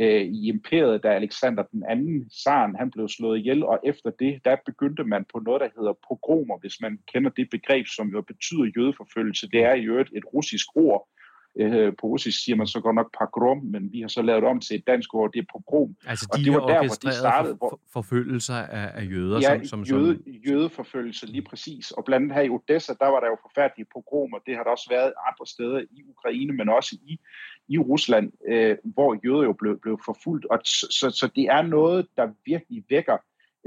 øh, 0.00 0.22
i 0.22 0.48
imperiet, 0.48 1.02
da 1.02 1.08
Alexander 1.08 1.62
den 1.62 1.84
anden, 1.88 2.30
zaren, 2.30 2.76
han 2.76 2.90
blev 2.90 3.08
slået 3.08 3.38
ihjel, 3.38 3.64
og 3.64 3.80
efter 3.84 4.10
det, 4.10 4.40
der 4.44 4.56
begyndte 4.66 5.04
man 5.04 5.24
på 5.32 5.38
noget, 5.38 5.60
der 5.60 5.68
hedder 5.76 5.92
pogromer, 6.08 6.58
hvis 6.58 6.80
man 6.80 6.98
kender 7.12 7.30
det 7.30 7.50
begreb, 7.50 7.86
som 7.86 8.08
jo 8.08 8.22
betyder 8.22 8.72
jødeforfølgelse. 8.76 9.48
Det 9.50 9.60
er 9.64 9.74
i 9.74 9.84
øvrigt 9.84 10.10
et 10.16 10.24
russisk 10.34 10.66
ord, 10.76 11.08
Øh, 11.56 11.92
på 12.00 12.06
russisk 12.06 12.44
siger 12.44 12.56
man 12.56 12.66
så 12.66 12.80
godt 12.80 12.94
nok 12.94 13.16
pogrom, 13.18 13.58
men 13.64 13.92
vi 13.92 14.00
har 14.00 14.08
så 14.08 14.22
lavet 14.22 14.44
om 14.44 14.60
til 14.60 14.76
et 14.76 14.86
dansk 14.86 15.14
ord, 15.14 15.32
det 15.32 15.38
er 15.38 15.44
pogrom. 15.52 15.96
Altså 16.06 16.26
de 16.26 16.32
og 16.32 16.38
det 16.44 16.52
var 16.52 16.66
der, 16.66 16.78
hvor 16.78 17.10
de 17.10 17.16
startede, 17.16 17.56
for, 17.58 17.68
for, 17.68 17.80
forfølgelser 17.92 18.54
af, 18.54 18.90
af 19.00 19.04
jøder? 19.10 19.38
Ja, 19.40 19.58
som, 19.58 19.64
som, 19.66 19.82
jøde, 19.82 20.14
som... 20.14 20.32
jødeforfølgelser 20.32 21.26
lige 21.26 21.42
præcis. 21.42 21.90
Og 21.90 22.04
blandt 22.04 22.24
andet 22.24 22.36
her 22.36 22.42
i 22.42 22.50
Odessa, 22.50 22.92
der 23.00 23.06
var 23.06 23.20
der 23.20 23.26
jo 23.26 23.36
forfærdelige 23.42 23.86
pogromer. 23.92 24.38
Det 24.46 24.56
har 24.56 24.62
der 24.62 24.70
også 24.70 24.88
været 24.90 25.12
andre 25.28 25.46
steder 25.46 25.78
i 25.90 26.02
Ukraine, 26.08 26.52
men 26.52 26.68
også 26.68 26.96
i, 27.02 27.20
i 27.68 27.78
Rusland, 27.78 28.32
øh, 28.48 28.76
hvor 28.84 29.18
jøder 29.24 29.42
jo 29.42 29.52
blev, 29.52 29.80
blev 29.80 30.00
forfulgt. 30.04 30.46
Og 30.46 30.58
så, 30.64 30.86
så, 30.90 31.10
så 31.10 31.30
det 31.36 31.44
er 31.44 31.62
noget, 31.62 32.06
der 32.16 32.28
virkelig 32.46 32.84
vækker 32.90 33.16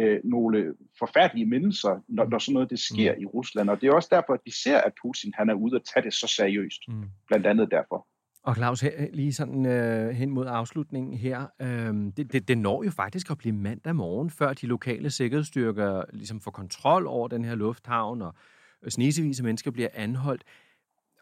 øh, 0.01 0.19
nogle 0.23 0.75
forfærdelige 0.99 1.45
mindelser, 1.45 2.03
når, 2.07 2.29
når 2.29 2.39
sådan 2.39 2.53
noget 2.53 2.69
det 2.69 2.79
sker 2.79 3.15
mm. 3.15 3.21
i 3.21 3.25
Rusland. 3.25 3.69
Og 3.69 3.81
det 3.81 3.87
er 3.87 3.93
også 3.93 4.09
derfor, 4.11 4.33
at 4.33 4.39
vi 4.45 4.51
ser, 4.51 4.77
at 4.77 4.93
Putin 5.01 5.33
han 5.37 5.49
er 5.49 5.53
ude 5.53 5.75
at 5.75 5.81
tage 5.93 6.03
det 6.03 6.13
så 6.13 6.27
seriøst. 6.27 6.81
Mm. 6.87 7.03
Blandt 7.27 7.47
andet 7.47 7.71
derfor. 7.71 8.07
Og 8.43 8.55
Claus, 8.55 8.81
her, 8.81 9.07
lige 9.13 9.33
sådan 9.33 9.65
øh, 9.65 10.09
hen 10.09 10.29
mod 10.29 10.45
afslutningen 10.47 11.13
her, 11.13 11.45
øh, 11.61 11.93
det, 12.17 12.33
det, 12.33 12.47
det 12.47 12.57
når 12.57 12.83
jo 12.83 12.91
faktisk 12.91 13.31
at 13.31 13.37
blive 13.37 13.55
mandag 13.55 13.95
morgen, 13.95 14.29
før 14.29 14.53
de 14.53 14.65
lokale 14.65 15.09
sikkerhedsstyrker 15.09 16.03
ligesom 16.13 16.41
får 16.41 16.51
kontrol 16.51 17.07
over 17.07 17.27
den 17.27 17.45
her 17.45 17.55
lufthavn, 17.55 18.21
og 18.21 18.33
snesevis 18.89 19.39
af 19.39 19.43
mennesker 19.43 19.71
bliver 19.71 19.89
anholdt. 19.93 20.43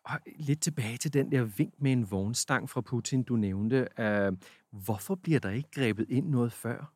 Og 0.03 0.19
lidt 0.39 0.61
tilbage 0.61 0.97
til 0.97 1.13
den 1.13 1.31
der 1.31 1.43
vink 1.43 1.73
med 1.81 1.91
en 1.91 2.11
vognstang 2.11 2.69
fra 2.69 2.81
Putin, 2.81 3.23
du 3.23 3.35
nævnte. 3.35 3.87
Øh, 3.99 4.31
hvorfor 4.71 5.15
bliver 5.15 5.39
der 5.39 5.49
ikke 5.49 5.71
grebet 5.71 6.05
ind 6.09 6.29
noget 6.29 6.53
før? 6.53 6.93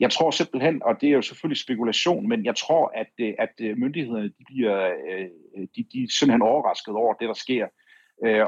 Jeg 0.00 0.10
tror 0.10 0.30
simpelthen, 0.30 0.82
og 0.82 1.00
det 1.00 1.08
er 1.08 1.12
jo 1.12 1.22
selvfølgelig 1.22 1.60
spekulation, 1.60 2.28
men 2.28 2.44
jeg 2.44 2.56
tror, 2.56 2.92
at, 2.94 3.10
øh, 3.20 3.34
at 3.38 3.52
øh, 3.60 3.78
myndighederne 3.78 4.28
de 4.28 4.44
bliver 4.46 4.86
øh, 4.86 5.28
de, 5.76 5.86
de 5.92 6.02
er 6.02 6.06
simpelthen 6.18 6.42
overrasket 6.42 6.94
over 6.94 7.14
det, 7.14 7.28
der 7.28 7.34
sker. 7.34 7.66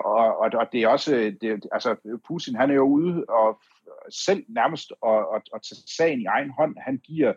Og, 0.04 0.36
og, 0.36 0.50
og 0.54 0.66
det 0.72 0.82
er 0.82 0.88
også, 0.88 1.34
det, 1.40 1.66
altså 1.72 2.18
Putin 2.28 2.54
han 2.54 2.70
er 2.70 2.74
jo 2.74 2.82
ude 2.82 3.24
og 3.28 3.60
selv 4.10 4.44
nærmest 4.48 4.92
at, 5.06 5.24
at, 5.36 5.42
at 5.54 5.62
tage 5.62 5.82
sagen 5.96 6.20
i 6.20 6.24
egen 6.24 6.50
hånd. 6.50 6.76
Han 6.86 6.98
giver 6.98 7.32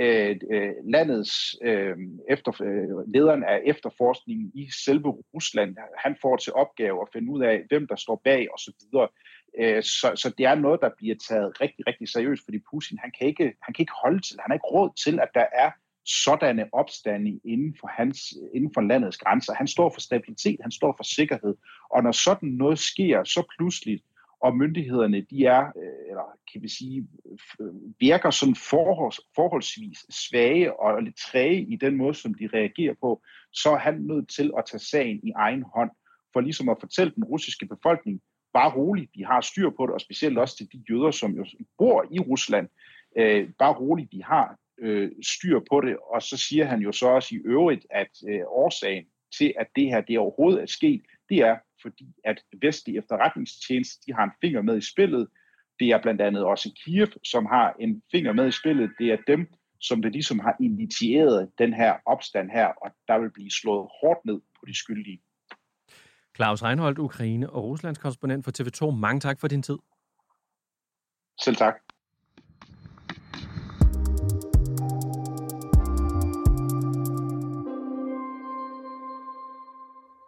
øh, 0.00 0.36
landets 0.84 1.56
øh, 1.62 1.96
efter, 2.28 2.62
øh, 2.62 3.14
lederen 3.14 3.44
af 3.44 3.62
efterforskningen 3.64 4.50
i 4.54 4.68
selve 4.84 5.10
Rusland, 5.34 5.76
han 5.98 6.16
får 6.22 6.36
til 6.36 6.52
opgave 6.52 7.02
at 7.02 7.08
finde 7.12 7.32
ud 7.32 7.42
af, 7.42 7.64
hvem 7.68 7.86
der 7.86 7.96
står 7.96 8.20
bag 8.24 8.48
osv. 8.54 8.72
Øh, 9.58 9.82
så, 9.82 10.12
så 10.14 10.32
det 10.38 10.46
er 10.46 10.54
noget, 10.54 10.80
der 10.80 10.90
bliver 10.96 11.16
taget 11.28 11.60
rigtig, 11.60 11.86
rigtig 11.86 12.08
seriøst, 12.08 12.44
fordi 12.44 12.58
Putin, 12.70 12.98
han 12.98 13.12
kan 13.18 13.26
ikke, 13.26 13.54
han 13.62 13.74
kan 13.74 13.82
ikke 13.82 14.00
holde 14.02 14.20
til, 14.20 14.36
han 14.40 14.50
har 14.50 14.54
ikke 14.54 14.72
råd 14.76 14.90
til, 15.04 15.20
at 15.20 15.28
der 15.34 15.46
er 15.52 15.70
sådanne 16.06 16.68
opstande 16.72 17.40
inden 17.44 17.76
for, 17.80 17.88
hans, 17.88 18.18
inden 18.54 18.70
for 18.74 18.80
landets 18.80 19.16
grænser. 19.16 19.54
Han 19.54 19.66
står 19.66 19.90
for 19.94 20.00
stabilitet, 20.00 20.58
han 20.62 20.70
står 20.70 20.94
for 20.96 21.04
sikkerhed, 21.04 21.54
og 21.90 22.02
når 22.02 22.12
sådan 22.12 22.48
noget 22.48 22.78
sker 22.78 23.24
så 23.24 23.42
pludseligt, 23.56 24.04
og 24.40 24.56
myndighederne, 24.56 25.20
de 25.20 25.44
er, 25.44 25.64
øh, 25.64 26.08
eller 26.10 26.38
kan 26.52 26.62
vi 26.62 26.68
sige, 26.68 27.08
virker 28.00 28.30
sådan 28.30 28.54
forholds, 28.54 29.20
forholdsvis 29.34 29.98
svage 30.10 30.80
og 30.80 31.02
lidt 31.02 31.16
træge 31.16 31.60
i 31.62 31.76
den 31.76 31.96
måde, 31.96 32.14
som 32.14 32.34
de 32.34 32.48
reagerer 32.54 32.94
på, 33.00 33.22
så 33.52 33.70
er 33.70 33.78
han 33.78 34.00
nødt 34.00 34.28
til 34.28 34.52
at 34.58 34.64
tage 34.70 34.80
sagen 34.80 35.20
i 35.22 35.32
egen 35.36 35.64
hånd, 35.74 35.90
for 36.32 36.40
ligesom 36.40 36.68
at 36.68 36.76
fortælle 36.80 37.12
den 37.16 37.24
russiske 37.24 37.66
befolkning, 37.66 38.20
bare 38.54 38.74
roligt, 38.76 39.10
de 39.14 39.24
har 39.24 39.40
styr 39.40 39.70
på 39.70 39.86
det, 39.86 39.94
og 39.94 40.00
specielt 40.00 40.38
også 40.38 40.56
til 40.56 40.68
de 40.72 40.84
jøder, 40.90 41.10
som 41.10 41.32
jo 41.32 41.44
bor 41.78 42.06
i 42.10 42.18
Rusland, 42.18 42.68
øh, 43.18 43.50
bare 43.58 43.72
roligt, 43.72 44.12
de 44.12 44.24
har 44.24 44.56
øh, 44.78 45.10
styr 45.22 45.60
på 45.70 45.80
det, 45.80 45.96
og 46.14 46.22
så 46.22 46.36
siger 46.36 46.64
han 46.64 46.80
jo 46.80 46.92
så 46.92 47.06
også 47.06 47.34
i 47.34 47.38
øvrigt, 47.44 47.86
at 47.90 48.10
øh, 48.28 48.40
årsagen 48.46 49.04
til, 49.38 49.54
at 49.58 49.66
det 49.76 49.86
her 49.86 50.00
det 50.00 50.18
overhovedet 50.18 50.62
er 50.62 50.66
sket, 50.66 51.02
det 51.28 51.38
er 51.38 51.56
fordi, 51.82 52.06
at 52.24 52.42
vestlige 52.60 52.98
efterretningstjeneste, 52.98 54.06
de 54.06 54.14
har 54.14 54.24
en 54.24 54.30
finger 54.40 54.62
med 54.62 54.78
i 54.78 54.90
spillet. 54.92 55.28
Det 55.80 55.88
er 55.88 56.02
blandt 56.02 56.20
andet 56.20 56.44
også 56.44 56.72
Kiev, 56.84 57.08
som 57.24 57.46
har 57.46 57.76
en 57.80 58.02
finger 58.12 58.32
med 58.32 58.48
i 58.48 58.50
spillet. 58.50 58.90
Det 58.98 59.12
er 59.12 59.16
dem, 59.26 59.52
som 59.80 60.02
det 60.02 60.12
ligesom 60.12 60.38
har 60.38 60.56
initieret 60.60 61.50
den 61.58 61.74
her 61.74 61.94
opstand 62.06 62.50
her, 62.50 62.66
og 62.66 62.90
der 63.08 63.18
vil 63.18 63.30
blive 63.30 63.50
slået 63.50 63.88
hårdt 64.00 64.24
ned 64.24 64.40
på 64.58 64.66
de 64.66 64.76
skyldige. 64.76 65.20
Claus 66.36 66.62
Reinholdt, 66.62 66.98
Ukraine 66.98 67.50
og 67.50 67.64
Ruslands 67.64 67.98
korrespondent 67.98 68.44
for 68.44 68.52
TV2. 68.58 68.90
Mange 68.90 69.20
tak 69.20 69.40
for 69.40 69.48
din 69.48 69.62
tid. 69.62 69.78
Selv 71.40 71.56
tak. 71.56 71.74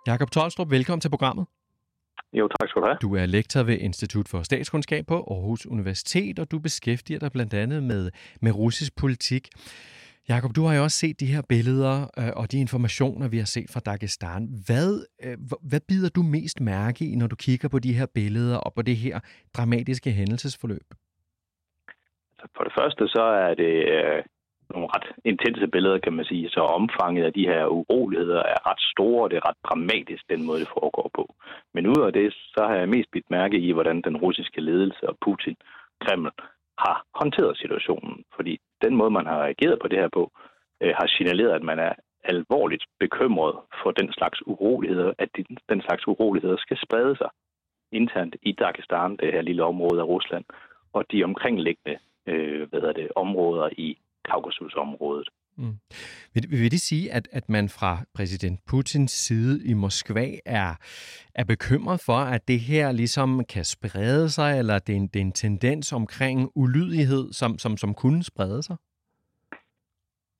Jakob 0.07 0.31
Tolstrup, 0.31 0.71
velkommen 0.71 1.01
til 1.01 1.09
programmet. 1.09 1.47
Jo, 2.33 2.49
tak 2.49 2.69
skal 2.69 2.83
du 2.83 2.87
have. 2.87 2.99
Du 3.03 3.17
er 3.17 3.27
lektor 3.27 3.63
ved 3.63 3.79
Institut 3.79 4.29
for 4.29 4.43
Statskundskab 4.43 5.07
på 5.07 5.15
Aarhus 5.15 5.67
Universitet, 5.67 6.39
og 6.39 6.51
du 6.51 6.59
beskæftiger 6.59 7.19
dig 7.19 7.33
blandt 7.33 7.55
andet 7.55 7.83
med, 7.83 8.11
med 8.41 8.53
russisk 8.53 8.97
politik. 8.97 9.49
Jakob, 10.29 10.51
du 10.57 10.63
har 10.67 10.75
jo 10.77 10.83
også 10.83 10.99
set 10.99 11.21
de 11.21 11.35
her 11.35 11.43
billeder 11.49 11.97
øh, 12.21 12.33
og 12.41 12.53
de 12.53 12.61
informationer, 12.61 13.29
vi 13.29 13.39
har 13.39 13.51
set 13.57 13.71
fra 13.75 13.81
Dagestan. 13.81 14.43
Hvad, 14.67 14.91
øh, 15.25 15.37
hvad 15.71 15.81
bider 15.89 16.11
du 16.17 16.23
mest 16.23 16.61
mærke 16.61 17.05
i, 17.11 17.17
når 17.17 17.27
du 17.27 17.37
kigger 17.37 17.69
på 17.69 17.79
de 17.79 17.93
her 17.99 18.07
billeder 18.15 18.57
og 18.57 18.75
på 18.75 18.83
det 18.83 18.97
her 18.97 19.21
dramatiske 19.57 20.11
hændelsesforløb? 20.11 20.89
Altså, 22.33 22.47
for 22.57 22.65
det 22.65 22.73
første 22.79 23.09
så 23.09 23.23
er 23.23 23.55
det 23.55 23.75
øh, 23.97 24.23
nogle 24.71 24.89
ret 24.95 25.09
intense 25.25 25.67
billeder, 25.75 25.99
kan 25.99 26.13
man 26.13 26.25
sige. 26.25 26.49
Så 26.51 26.61
omfanget 26.61 27.25
af 27.25 27.33
de 27.33 27.49
her 27.53 27.67
uroligheder 27.67 28.43
er 28.43 28.71
ret 28.71 28.83
store, 28.93 29.23
og 29.25 29.31
det 29.31 29.37
er 29.37 29.49
ret 29.49 29.61
dramatisk, 29.69 30.23
den 30.31 30.47
måde, 30.47 30.61
det 30.61 30.75
foregår 30.79 31.11
på. 31.15 31.35
Men 31.75 31.87
ud 31.87 32.01
af 32.07 32.13
det, 32.13 32.33
så 32.33 32.61
har 32.69 32.75
jeg 32.75 32.89
mest 32.89 33.11
bidt 33.13 33.31
mærke 33.31 33.59
i, 33.59 33.73
hvordan 33.73 34.03
den 34.03 34.17
russiske 34.17 34.61
ledelse 34.61 35.09
og 35.09 35.17
Putin, 35.25 35.57
Kreml, 36.01 36.31
har 36.79 37.05
håndteret 37.15 37.59
situationen. 37.59 38.25
Fordi 38.37 38.59
den 38.85 38.95
måde, 38.97 39.11
man 39.11 39.27
har 39.27 39.39
reageret 39.43 39.79
på 39.83 39.89
det 39.89 39.99
her 39.99 40.09
på, 40.09 40.31
øh, 40.83 40.95
har 40.99 41.07
signaleret, 41.07 41.53
at 41.53 41.63
man 41.63 41.79
er 41.79 41.93
alvorligt 42.25 42.85
bekymret 43.01 43.55
for 43.83 43.91
den 43.91 44.13
slags 44.13 44.47
uroligheder, 44.47 45.13
at 45.19 45.29
den, 45.37 45.47
den 45.69 45.81
slags 45.83 46.09
uroligheder 46.09 46.57
skal 46.57 46.79
sprede 46.85 47.17
sig 47.17 47.31
internt 47.93 48.37
i 48.43 48.53
Dagestan, 48.53 49.17
det 49.17 49.33
her 49.33 49.43
lille 49.43 49.65
område 49.65 50.01
af 50.01 50.07
Rusland, 50.07 50.45
og 50.93 51.05
de 51.13 51.25
omkringliggende 51.25 51.99
øh, 52.27 52.69
hvad 52.69 52.95
det, 52.95 53.09
områder 53.17 53.69
i 53.73 53.99
Kaukasusområdet. 54.25 55.29
Mm. 55.59 55.77
Vil, 56.35 56.51
vil 56.51 56.71
det 56.71 56.81
sige, 56.81 57.13
at, 57.13 57.29
at 57.33 57.49
man 57.49 57.69
fra 57.69 57.99
præsident 58.15 58.61
Putins 58.71 59.13
side 59.13 59.67
i 59.71 59.75
Moskva 59.75 60.27
er, 60.47 60.71
er 61.35 61.45
bekymret 61.45 62.01
for, 62.07 62.21
at 62.35 62.49
det 62.49 62.61
her 62.61 62.93
ligesom 62.93 63.45
kan 63.45 63.65
sprede 63.65 64.31
sig, 64.31 64.59
eller 64.59 64.79
det 64.79 64.93
er 64.93 64.97
en, 64.97 65.07
det 65.07 65.17
er 65.17 65.25
en 65.25 65.33
tendens 65.33 65.93
omkring 65.93 66.51
ulydighed, 66.55 67.33
som, 67.33 67.59
som, 67.59 67.77
som 67.77 67.95
kunne 67.95 68.23
sprede 68.23 68.63
sig? 68.63 68.77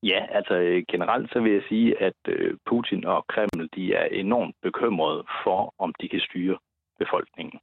Ja, 0.03 0.27
altså 0.31 0.55
øh, 0.55 0.85
generelt 0.91 1.33
så 1.33 1.41
vil 1.41 1.53
jeg 1.53 1.63
sige, 1.69 2.03
at 2.03 2.21
øh, 2.29 2.57
Putin 2.67 3.05
og 3.05 3.27
Kreml 3.27 3.69
de 3.75 3.95
er 3.95 4.05
enormt 4.05 4.57
bekymrede 4.63 5.25
for, 5.45 5.75
om 5.79 5.95
de 6.01 6.09
kan 6.09 6.21
styre 6.21 6.59
befolkningen. 6.99 7.61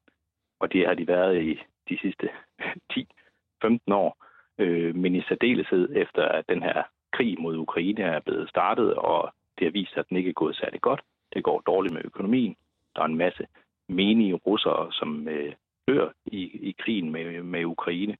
Og 0.60 0.74
det 0.74 0.88
har 0.88 0.93
de 0.93 1.07
været 1.07 1.43
i 1.43 1.60
de 1.89 1.98
sidste 2.01 2.29
10-15 2.93 3.77
år. 3.88 4.25
Øh, 4.60 4.95
men 4.95 5.15
i 5.15 5.22
særdeleshed 5.22 5.89
efter, 5.95 6.24
at 6.25 6.45
den 6.50 6.63
her 6.63 6.83
krig 7.13 7.41
mod 7.41 7.58
Ukraine 7.58 8.03
er 8.03 8.20
blevet 8.20 8.50
startet, 8.50 8.93
og 8.93 9.34
det 9.60 9.65
har 9.65 9.72
vist 9.72 9.98
at 9.98 10.10
den 10.10 10.17
ikke 10.17 10.29
er 10.29 10.41
gået 10.43 10.55
særlig 10.55 10.82
godt. 10.82 11.01
Det 11.34 11.43
går 11.43 11.62
dårligt 11.65 11.93
med 11.93 12.05
økonomien. 12.05 12.55
Der 12.96 13.01
er 13.01 13.05
en 13.05 13.17
masse 13.17 13.48
menige 13.88 14.34
russere, 14.34 14.91
som 14.91 15.27
øh, 15.27 15.53
dør 15.88 16.10
i, 16.25 16.41
i 16.70 16.75
krigen 16.79 17.12
med, 17.12 17.43
med 17.43 17.65
Ukraine. 17.65 18.17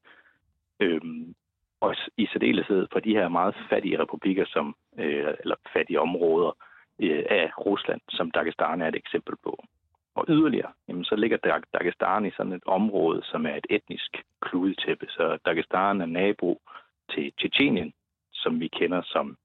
Øhm, 0.80 1.36
og 1.82 1.96
i 2.18 2.26
særdeleshed 2.26 2.88
for 2.92 3.00
de 3.00 3.16
her 3.16 3.30
meget 3.30 3.56
fattige 3.70 4.00
republikker, 4.00 4.46
som, 4.48 4.76
øh, 4.98 5.34
eller 5.40 5.56
fattige 5.74 6.00
områder 6.00 6.52
øh, 7.00 7.24
af 7.30 7.52
Rusland, 7.66 8.02
som 8.10 8.32
Dagestan 8.32 8.82
er 8.82 8.88
et 8.88 8.96
eksempel 8.96 9.36
på. 9.44 9.64
Og 10.16 10.26
yderligere, 10.30 10.72
jamen, 10.88 11.04
så 11.04 11.16
ligger 11.16 11.64
Dagestan 11.74 12.26
i 12.26 12.32
sådan 12.32 12.54
et 12.54 12.64
område, 12.66 13.22
som 13.24 13.46
er 13.46 13.56
et 13.56 13.68
etnisk 13.70 14.24
kludetæppe. 14.42 15.06
Så 15.10 15.38
Dagestan 15.46 16.02
er 16.02 16.06
nabo 16.06 16.62
til 17.10 17.34
Tjetjenien, 17.40 17.94
som 18.44 18.60
vi 18.60 18.68
kender 18.68 19.02
som 19.06 19.38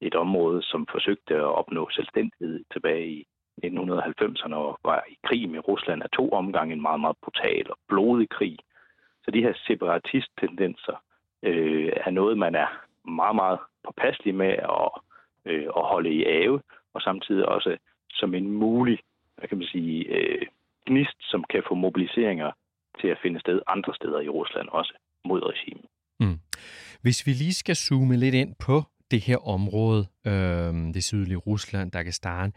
et 0.00 0.14
område, 0.14 0.62
som 0.62 0.86
forsøgte 0.92 1.34
at 1.34 1.54
opnå 1.60 1.90
selvstændighed 1.90 2.64
tilbage 2.72 3.06
i 3.06 3.26
1990'erne 3.64 4.54
og 4.54 4.78
var 4.84 5.04
i 5.08 5.16
krig 5.26 5.50
med 5.50 5.68
Rusland 5.68 6.02
af 6.02 6.10
to 6.10 6.30
omgange, 6.32 6.72
en 6.72 6.82
meget, 6.82 7.00
meget 7.00 7.16
brutal 7.22 7.70
og 7.70 7.78
blodig 7.88 8.28
krig. 8.28 8.58
Så 9.24 9.30
de 9.30 9.42
her 9.42 9.52
separatisttendenser 9.66 10.96
øh, 11.42 11.92
er 11.96 12.10
noget, 12.10 12.38
man 12.38 12.54
er 12.54 12.68
meget, 13.04 13.36
meget 13.36 13.58
påpasselig 13.84 14.34
med 14.34 14.52
at, 14.76 14.90
øh, 15.44 15.66
at 15.76 15.82
holde 15.92 16.10
i 16.10 16.24
ave, 16.24 16.60
og 16.94 17.02
samtidig 17.02 17.46
også 17.48 17.76
som 18.10 18.34
en 18.34 18.50
mulig 18.50 18.98
hvad 19.40 19.48
kan 19.48 19.58
man 19.58 19.66
sige, 19.66 20.04
øh, 20.16 20.46
gnist, 20.86 21.18
som 21.20 21.44
kan 21.44 21.62
få 21.68 21.74
mobiliseringer 21.74 22.50
til 23.00 23.08
at 23.08 23.18
finde 23.22 23.40
sted 23.40 23.60
andre 23.66 23.94
steder 23.94 24.20
i 24.20 24.28
Rusland 24.28 24.68
også 24.68 24.94
mod 25.24 25.42
regimet. 25.42 25.84
Mm. 26.20 26.38
Hvis 27.02 27.26
vi 27.26 27.32
lige 27.32 27.54
skal 27.54 27.76
zoome 27.76 28.16
lidt 28.16 28.34
ind 28.34 28.54
på 28.58 28.82
det 29.10 29.20
her 29.20 29.48
område, 29.48 30.06
øh, 30.26 30.74
det 30.94 31.04
sydlige 31.04 31.36
Rusland, 31.36 31.90
Dagestan, 31.90 32.52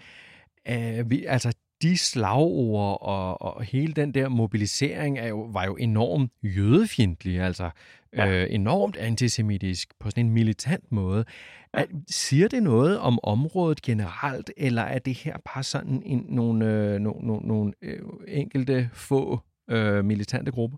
øh, 0.70 1.10
vi, 1.10 1.25
altså 1.25 1.53
de 1.82 1.98
slagord 1.98 2.98
og, 3.01 3.41
og 3.41 3.63
hele 3.63 3.93
den 3.93 4.13
der 4.13 4.29
mobilisering 4.29 5.20
er 5.20 5.27
jo, 5.27 5.41
var 5.41 5.65
jo 5.65 5.75
enormt 5.75 6.32
jødefjendtlig, 6.43 7.39
altså 7.39 7.70
ja. 8.13 8.27
øh, 8.27 8.48
enormt 8.50 8.98
antisemitisk 8.98 9.93
på 10.00 10.10
sådan 10.10 10.25
en 10.25 10.32
militant 10.32 10.91
måde. 10.91 11.25
Er, 11.74 11.86
siger 12.10 12.48
det 12.48 12.63
noget 12.63 13.00
om 13.00 13.20
området 13.24 13.82
generelt, 13.82 14.51
eller 14.58 14.82
er 14.82 15.00
det 15.00 15.13
her 15.13 15.38
bare 15.53 15.63
sådan 15.63 16.03
en, 16.05 16.25
nogle, 16.29 16.65
øh, 16.65 17.00
nogle, 17.00 17.27
nogle, 17.27 17.48
nogle 17.48 17.74
øh, 17.82 18.01
enkelte 18.27 18.89
få 18.93 19.39
øh, 19.70 20.05
militante 20.05 20.51
grupper? 20.51 20.77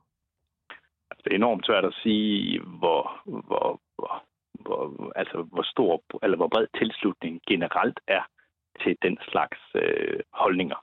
Altså, 1.11 1.21
det 1.23 1.31
er 1.31 1.35
enormt 1.35 1.65
svært 1.65 1.85
at 1.85 1.99
sige, 2.03 2.59
hvor, 2.59 3.21
hvor, 3.25 3.81
hvor, 3.95 4.23
hvor, 4.59 5.11
altså, 5.15 5.37
hvor 5.53 5.63
stor 5.63 6.03
eller 6.23 6.37
hvor 6.37 6.47
bred 6.47 6.67
tilslutning 6.77 7.41
generelt 7.47 7.99
er 8.07 8.23
til 8.81 8.97
den 9.01 9.17
slags 9.29 9.59
øh, 9.75 10.19
holdninger. 10.33 10.79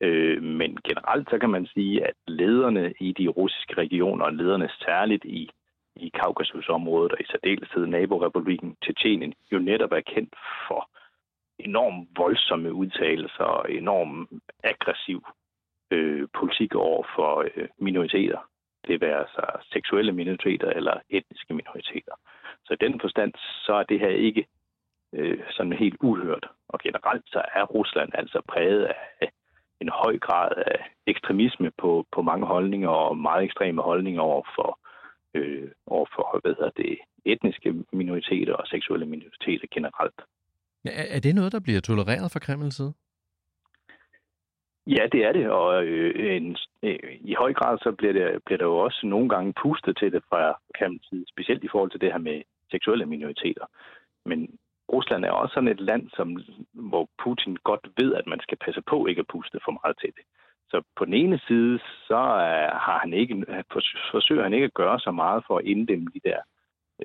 Øh, 0.00 0.42
men 0.42 0.78
generelt 0.88 1.30
så 1.30 1.38
kan 1.38 1.50
man 1.50 1.66
sige, 1.66 2.06
at 2.06 2.14
lederne 2.26 2.94
i 3.00 3.12
de 3.12 3.28
russiske 3.28 3.74
regioner, 3.74 4.24
og 4.24 4.32
lederne 4.32 4.70
særligt 4.84 5.24
i, 5.24 5.50
i 5.96 6.08
Kaukasusområdet 6.08 7.12
og 7.12 7.20
i 7.20 7.24
særdeleshed 7.30 7.86
naborepublikken 7.86 8.76
Tjetjenien, 8.82 9.34
jo 9.52 9.58
netop 9.58 9.92
er 9.92 10.00
kendt 10.00 10.34
for 10.68 10.90
enormt 11.58 12.08
voldsomme 12.16 12.72
udtalelser 12.72 13.44
og 13.44 13.72
enormt 13.72 14.28
aggressiv 14.64 15.26
øh, 15.90 16.28
politik 16.38 16.74
over 16.74 17.06
for 17.16 17.44
øh, 17.56 17.68
minoriteter. 17.78 18.38
Det 18.88 19.00
være 19.00 19.24
sig 19.34 19.48
seksuelle 19.72 20.12
minoriteter 20.12 20.70
eller 20.70 20.94
etniske 21.10 21.54
minoriteter. 21.54 22.14
Så 22.64 22.70
i 22.74 22.82
den 22.84 23.00
forstand, 23.00 23.32
så 23.66 23.72
er 23.72 23.82
det 23.82 24.00
her 24.00 24.14
ikke 24.28 24.46
øh, 25.12 25.40
sådan 25.50 25.72
helt 25.72 25.96
uhørt. 26.00 26.46
Og 26.68 26.78
generelt 26.80 27.24
så 27.26 27.42
er 27.54 27.64
Rusland 27.64 28.10
altså 28.14 28.40
præget 28.48 28.84
af 29.20 29.30
en 29.80 29.88
høj 29.88 30.18
grad 30.18 30.52
af 30.66 30.80
ekstremisme 31.06 31.70
på, 31.78 32.06
på 32.12 32.22
mange 32.22 32.46
holdninger 32.46 32.88
og 32.88 33.18
meget 33.18 33.44
ekstreme 33.44 33.82
holdninger 33.82 34.20
over 34.20 34.42
for, 34.56 34.78
øh, 35.34 35.70
over 35.86 36.06
for 36.14 36.40
hvad 36.42 36.54
hedder 36.58 36.70
det, 36.76 36.98
etniske 37.24 37.74
minoriteter 37.92 38.54
og 38.54 38.66
seksuelle 38.66 39.06
minoriteter 39.06 39.66
generelt. 39.74 40.20
Er 40.84 41.20
det 41.20 41.34
noget, 41.34 41.52
der 41.52 41.60
bliver 41.60 41.80
tolereret 41.80 42.32
fra 42.32 42.38
Kremls 42.38 42.76
side? 42.76 42.92
Ja, 44.96 45.06
det 45.12 45.24
er 45.24 45.32
det, 45.32 45.50
og 45.50 45.84
øh, 45.84 46.36
en, 46.36 46.56
øh, 46.82 46.98
i 47.20 47.34
høj 47.34 47.52
grad 47.52 47.78
så 47.78 47.92
bliver, 47.92 48.12
det, 48.12 48.42
bliver 48.44 48.58
der 48.58 48.64
jo 48.64 48.78
også 48.78 49.00
nogle 49.06 49.28
gange 49.28 49.54
pustet 49.62 49.96
til 49.96 50.12
det 50.12 50.22
fra 50.28 50.60
kampens 50.78 51.06
side, 51.08 51.24
specielt 51.28 51.64
i 51.64 51.68
forhold 51.68 51.90
til 51.90 52.00
det 52.00 52.12
her 52.12 52.18
med 52.18 52.42
seksuelle 52.70 53.06
minoriteter. 53.06 53.66
Men 54.24 54.58
Rusland 54.92 55.24
er 55.24 55.30
også 55.30 55.54
sådan 55.54 55.68
et 55.68 55.80
land, 55.80 56.10
som, 56.16 56.36
hvor 56.72 57.08
Putin 57.22 57.56
godt 57.64 57.88
ved, 57.96 58.14
at 58.14 58.26
man 58.26 58.40
skal 58.40 58.58
passe 58.64 58.82
på 58.82 59.06
ikke 59.06 59.20
at 59.20 59.30
puste 59.32 59.58
for 59.64 59.72
meget 59.72 59.96
til 60.00 60.12
det. 60.16 60.24
Så 60.70 60.82
på 60.96 61.04
den 61.04 61.14
ene 61.14 61.40
side, 61.46 61.78
så 62.06 62.20
har 62.86 62.98
han 63.02 63.12
ikke, 63.12 63.44
forsøger 64.10 64.42
han 64.42 64.52
ikke 64.52 64.70
at 64.70 64.74
gøre 64.74 65.00
så 65.00 65.10
meget 65.10 65.44
for 65.46 65.58
at 65.58 65.64
inddæmme 65.64 66.06
de 66.14 66.20
der 66.28 66.40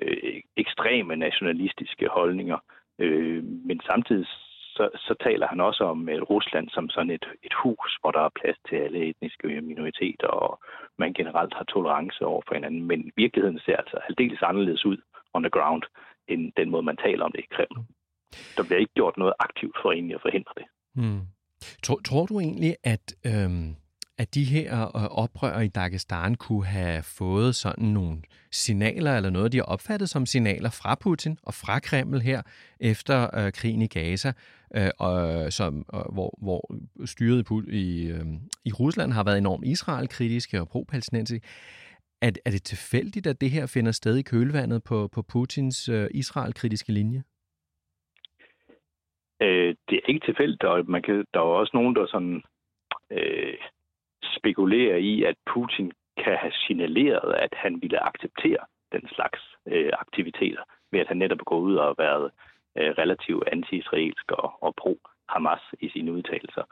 øh, 0.02 0.40
ekstreme 0.56 1.16
nationalistiske 1.16 2.08
holdninger. 2.08 2.58
Øh, 2.98 3.44
men 3.44 3.80
samtidig 3.80 4.26
så, 4.76 4.84
så 5.06 5.14
taler 5.26 5.46
han 5.52 5.60
også 5.60 5.82
om 5.84 6.08
øh, 6.08 6.22
Rusland 6.22 6.68
som 6.68 6.90
sådan 6.90 7.10
et, 7.10 7.26
et 7.42 7.54
hus, 7.62 7.90
hvor 8.00 8.10
der 8.10 8.22
er 8.24 8.38
plads 8.40 8.58
til 8.68 8.76
alle 8.76 9.00
etniske 9.10 9.60
minoriteter, 9.70 10.26
og 10.26 10.52
man 10.98 11.12
generelt 11.12 11.54
har 11.54 11.64
tolerance 11.64 12.24
over 12.24 12.42
for 12.46 12.54
hinanden. 12.54 12.82
Men 12.90 13.12
virkeligheden 13.16 13.60
ser 13.64 13.76
altså 13.76 13.96
aldeles 14.08 14.42
anderledes 14.42 14.84
ud 14.86 14.98
on 15.34 15.42
the 15.42 15.50
ground, 15.50 15.82
end 16.28 16.52
den 16.56 16.70
måde, 16.70 16.82
man 16.82 16.96
taler 16.96 17.24
om 17.24 17.32
det 17.32 17.40
i 17.44 17.54
Kreml. 17.54 17.78
Der 18.56 18.62
bliver 18.64 18.78
ikke 18.78 18.94
gjort 18.94 19.16
noget 19.16 19.34
aktivt 19.38 19.76
for 19.82 19.92
egentlig 19.92 20.14
at 20.14 20.22
forhindre 20.26 20.52
det. 20.56 20.66
Hmm. 20.94 21.22
Tror, 21.82 21.98
tror 22.08 22.26
du 22.26 22.40
egentlig, 22.40 22.76
at, 22.84 23.06
øhm, 23.26 23.76
at 24.18 24.34
de 24.34 24.44
her 24.44 24.96
øh, 24.96 25.04
oprør 25.22 25.60
i 25.60 25.68
Dagestan 25.68 26.34
kunne 26.34 26.66
have 26.66 27.02
fået 27.02 27.54
sådan 27.54 27.88
nogle 27.88 28.22
signaler, 28.50 29.16
eller 29.16 29.30
noget, 29.30 29.52
de 29.52 29.56
har 29.56 29.64
opfattet 29.64 30.08
som 30.08 30.26
signaler 30.26 30.70
fra 30.70 30.94
Putin 30.94 31.38
og 31.42 31.54
fra 31.54 31.78
Kreml 31.78 32.20
her 32.20 32.42
efter 32.80 33.38
øh, 33.38 33.52
krigen 33.52 33.82
i 33.82 33.86
Gaza, 33.86 34.32
øh, 34.76 34.90
og, 34.98 35.44
øh, 35.44 35.50
som, 35.50 35.86
øh, 35.94 36.00
hvor, 36.14 36.38
hvor 36.42 36.62
styret 37.04 37.46
i, 37.68 37.78
i, 37.78 38.10
øh, 38.10 38.26
i 38.64 38.72
Rusland 38.72 39.12
har 39.12 39.24
været 39.24 39.38
enormt 39.38 39.64
Israel-kritiske 39.66 40.60
og 40.60 40.68
pro-palæstinensiske. 40.68 41.46
Er, 42.22 42.30
er 42.44 42.50
det 42.50 42.62
tilfældigt, 42.62 43.26
at 43.26 43.40
det 43.40 43.50
her 43.50 43.66
finder 43.66 43.92
sted 43.92 44.16
i 44.16 44.22
kølvandet 44.22 44.84
på, 44.84 45.08
på 45.08 45.22
Putins 45.22 45.88
øh, 45.88 46.08
Israel-kritiske 46.10 46.92
linje? 46.92 47.22
Øh, 49.42 49.76
det 49.88 49.96
er 49.96 50.08
ikke 50.08 50.26
tilfældigt, 50.26 50.64
og 50.64 50.90
man 50.90 51.02
kan, 51.02 51.24
der 51.34 51.40
er 51.40 51.44
også 51.62 51.70
nogen, 51.74 51.94
der 51.94 52.06
sådan, 52.06 52.42
øh, 53.10 53.54
spekulerer 54.40 54.96
i, 54.96 55.22
at 55.22 55.36
Putin 55.46 55.92
kan 56.24 56.36
have 56.36 56.52
signaleret, 56.52 57.34
at 57.34 57.54
han 57.54 57.82
ville 57.82 58.06
acceptere 58.08 58.62
den 58.92 59.08
slags 59.08 59.40
øh, 59.66 59.90
aktiviteter, 59.92 60.62
ved 60.92 61.00
at 61.00 61.08
han 61.08 61.16
netop 61.16 61.40
er 61.40 61.44
gået 61.44 61.62
ud 61.62 61.76
og 61.76 61.94
været 61.98 62.30
øh, 62.78 62.90
relativt 62.90 63.48
anti-israelsk 63.52 64.32
og, 64.32 64.52
og 64.60 64.74
pro 64.74 64.98
Hamas 65.28 65.60
i 65.80 65.88
sine 65.88 66.12
udtalelser. 66.12 66.64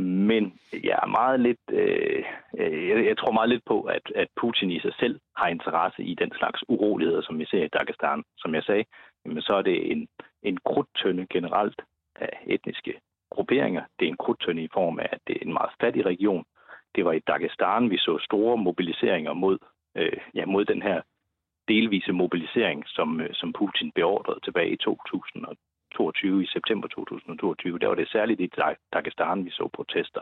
Men 0.00 0.58
jeg 0.72 0.98
er 1.02 1.06
meget 1.06 1.40
lidt, 1.40 1.64
øh, 1.72 2.24
øh, 2.58 2.88
jeg, 2.88 3.06
jeg 3.06 3.18
tror 3.18 3.32
meget 3.32 3.48
lidt 3.48 3.64
på, 3.64 3.82
at, 3.82 4.12
at 4.14 4.28
Putin 4.40 4.70
i 4.70 4.80
sig 4.80 4.94
selv 5.00 5.20
har 5.36 5.48
interesse 5.48 6.02
i 6.02 6.14
den 6.14 6.32
slags 6.38 6.64
uroligheder, 6.68 7.22
som 7.22 7.38
vi 7.38 7.46
ser 7.46 7.64
i 7.64 7.68
Dagestan. 7.68 8.22
Som 8.36 8.54
jeg 8.54 8.62
sagde, 8.62 8.84
jamen, 9.24 9.42
så 9.42 9.54
er 9.54 9.62
det 9.62 9.92
en, 9.92 10.08
en 10.42 10.58
krudtønde 10.64 11.26
generelt 11.30 11.82
af 12.16 12.30
etniske 12.46 13.00
grupperinger. 13.30 13.84
Det 13.98 14.04
er 14.04 14.10
en 14.10 14.22
krudtønde 14.24 14.62
i 14.62 14.68
form 14.72 14.98
af, 14.98 15.08
at 15.12 15.20
det 15.26 15.36
er 15.36 15.46
en 15.46 15.52
meget 15.52 15.70
fattig 15.80 16.06
region. 16.06 16.44
Det 16.96 17.04
var 17.04 17.12
i 17.12 17.26
Dagestan, 17.26 17.90
vi 17.90 17.98
så 17.98 18.18
store 18.24 18.56
mobiliseringer 18.56 19.32
mod, 19.32 19.58
øh, 19.96 20.18
ja, 20.34 20.46
mod 20.46 20.64
den 20.64 20.82
her 20.82 21.00
delvise 21.68 22.12
mobilisering, 22.12 22.84
som, 22.86 23.20
øh, 23.20 23.30
som 23.32 23.52
Putin 23.52 23.92
beordrede 23.92 24.40
tilbage 24.44 24.70
i 24.70 24.76
2000 24.76 25.46
2022, 25.96 26.42
i 26.42 26.46
september 26.46 26.88
2022, 26.88 27.78
der 27.78 27.88
var 27.88 27.94
det 27.94 28.08
særligt 28.08 28.40
i 28.40 28.50
Dagestan, 28.92 29.44
vi 29.44 29.50
så 29.50 29.68
protester. 29.74 30.20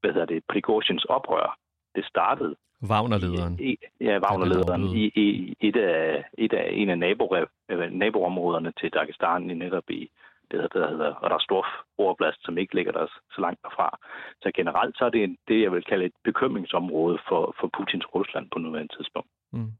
Hvad 0.00 0.12
hedder 0.12 0.26
det? 0.26 0.44
Prigozhins 0.48 1.04
oprør, 1.04 1.58
det 1.94 2.04
startede. 2.04 2.56
Wagner-lederen. 2.90 3.54
I, 3.60 3.76
ja, 4.00 4.18
Wagner-lederen 4.24 4.84
i, 4.96 5.04
i 5.14 5.54
et, 5.60 5.76
af, 5.76 6.24
et 6.38 6.52
af 6.52 6.68
en 6.72 6.88
af 6.88 6.98
nabo, 6.98 7.36
øh, 7.68 7.90
naboområderne 7.92 8.72
til 8.80 8.90
Dagestan, 8.90 9.42
netop 9.42 9.90
i 9.90 10.10
det 10.50 10.58
der 10.74 10.90
hedder, 10.90 11.12
der 11.30 11.34
er 11.38 11.46
stor 11.48 11.66
overblast, 11.98 12.38
som 12.44 12.58
ikke 12.58 12.74
ligger 12.74 12.92
der 12.92 13.06
så 13.34 13.40
langt 13.40 13.60
derfra. 13.64 13.98
Så 14.42 14.50
generelt 14.54 14.94
så 14.98 15.04
er 15.04 15.10
det 15.10 15.36
det, 15.48 15.62
jeg 15.62 15.72
vil 15.72 15.84
kalde 15.90 16.04
et 16.04 16.16
bekymringsområde 16.24 17.18
for, 17.28 17.54
for 17.60 17.70
Putins 17.76 18.06
Rusland 18.14 18.46
på 18.52 18.58
nuværende 18.58 18.96
tidspunkt. 18.96 19.30
Mm. 19.52 19.72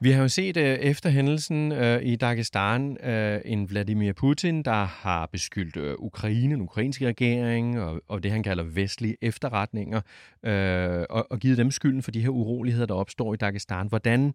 Vi 0.00 0.10
har 0.10 0.22
jo 0.22 0.28
set 0.28 0.56
øh, 0.56 0.64
efter 0.64 1.10
hændelsen 1.10 1.72
øh, 1.72 2.02
i 2.02 2.16
Dagestan 2.16 2.96
øh, 3.04 3.40
en 3.44 3.70
Vladimir 3.70 4.12
Putin, 4.12 4.62
der 4.62 4.84
har 4.84 5.26
beskyldt 5.26 5.96
Ukraine, 5.98 6.54
den 6.54 6.62
ukrainske 6.62 7.06
regering 7.06 7.80
og, 7.80 8.00
og 8.08 8.22
det, 8.22 8.30
han 8.30 8.42
kalder 8.42 8.64
vestlige 8.74 9.16
efterretninger, 9.22 10.00
uh, 10.42 11.16
og, 11.16 11.26
og 11.30 11.38
givet 11.38 11.58
dem 11.58 11.70
skylden 11.70 12.02
for 12.02 12.10
de 12.10 12.20
her 12.20 12.28
uroligheder, 12.28 12.86
der 12.86 12.94
opstår 12.94 13.34
i 13.34 13.36
Dagestan. 13.36 13.88
Hvordan, 13.88 14.34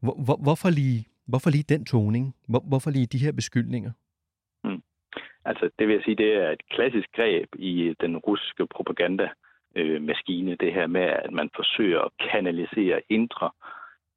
hvor, 0.00 0.14
hvor, 0.24 0.36
hvorfor, 0.42 0.70
lige, 0.70 1.04
hvorfor 1.26 1.50
lige 1.50 1.64
den 1.68 1.84
toning? 1.84 2.34
Hvor, 2.48 2.64
hvorfor 2.68 2.90
lige 2.90 3.06
de 3.06 3.18
her 3.18 3.32
beskyldninger? 3.32 3.92
Altså, 5.44 5.70
det 5.78 5.88
vil 5.88 5.94
jeg 5.94 6.02
sige, 6.04 6.16
det 6.16 6.34
er 6.34 6.50
et 6.50 6.68
klassisk 6.70 7.08
greb 7.16 7.48
i 7.54 7.94
den 8.00 8.16
russiske 8.16 8.66
propaganda 8.66 9.28
øh, 9.76 10.02
maskine, 10.02 10.56
det 10.56 10.72
her 10.72 10.86
med, 10.86 11.00
at 11.00 11.32
man 11.32 11.50
forsøger 11.56 12.00
at 12.00 12.10
kanalisere 12.30 13.02
indre 13.08 13.50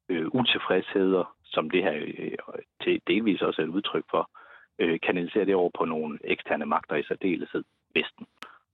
øh, 0.08 0.26
utilfredsheder, 0.26 1.34
som 1.44 1.70
det 1.70 1.82
her 1.82 1.94
øh, 2.18 2.32
til 2.82 3.00
delvis 3.06 3.42
også 3.42 3.62
er 3.62 3.66
et 3.66 3.70
udtryk 3.70 4.04
for, 4.10 4.30
øh, 4.78 5.00
kanalisere 5.00 5.44
det 5.44 5.54
over 5.54 5.70
på 5.78 5.84
nogle 5.84 6.18
eksterne 6.24 6.66
magter 6.66 6.96
i 6.96 7.02
særdeleshed 7.02 7.64
Vesten. 7.94 8.26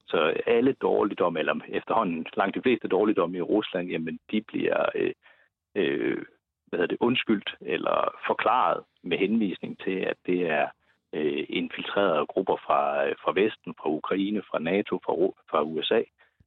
Så 0.06 0.34
alle 0.46 0.72
dårligdomme, 0.72 1.38
eller 1.38 1.54
efterhånden 1.68 2.26
langt 2.36 2.54
de 2.54 2.62
fleste 2.62 2.88
dårligdomme 2.88 3.38
i 3.38 3.40
Rusland, 3.40 3.88
jamen 3.88 4.18
de 4.30 4.40
bliver 4.40 4.84
øh, 4.94 5.12
øh, 5.74 6.22
hvad 6.66 6.78
hedder 6.78 6.86
det, 6.86 6.96
undskyldt 7.00 7.54
eller 7.60 8.14
forklaret 8.26 8.84
med 9.02 9.18
henvisning 9.18 9.78
til, 9.78 9.96
at 9.96 10.16
det 10.26 10.50
er 10.50 10.66
øh, 11.12 11.44
infiltrerede 11.48 12.26
grupper 12.26 12.56
fra, 12.66 13.06
øh, 13.06 13.14
fra 13.22 13.32
Vesten, 13.40 13.74
fra 13.78 13.88
Ukraine, 13.90 14.42
fra 14.50 14.58
NATO, 14.58 15.00
fra, 15.04 15.12
fra 15.50 15.62
USA, 15.62 16.02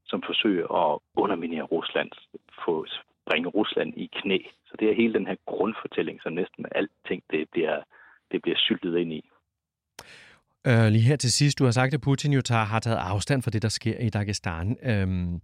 som 0.06 0.23
forsøger 0.25 0.67
at 0.84 0.99
underminere 1.15 1.63
Ruslands, 1.63 2.17
få, 2.65 2.86
bringe 3.30 3.49
Rusland 3.49 3.93
i 3.97 4.10
knæ. 4.17 4.38
Så 4.67 4.73
det 4.80 4.89
er 4.89 4.95
hele 4.95 5.13
den 5.13 5.28
her 5.28 5.36
grundfortælling, 5.45 6.21
som 6.21 6.34
næsten 6.34 6.65
alting 6.75 7.23
det 7.32 7.49
bliver, 7.51 7.78
det 8.32 8.41
bliver 8.41 8.58
syltet 8.58 8.97
ind 8.97 9.13
i. 9.13 9.30
Øh, 10.67 10.88
lige 10.88 11.01
her 11.01 11.15
til 11.15 11.32
sidst, 11.32 11.60
du 11.60 11.63
har 11.63 11.71
sagt, 11.71 11.93
at 11.93 12.01
Putin 12.01 12.34
jo 12.34 12.41
tager, 12.41 12.63
har 12.63 12.80
taget 12.80 12.97
afstand 12.97 13.41
fra 13.41 13.51
det, 13.51 13.62
der 13.62 13.69
sker 13.69 13.97
i 13.99 14.10
Dagestan. 14.10 14.78
Øhm, 14.84 15.34
ja. 15.34 15.39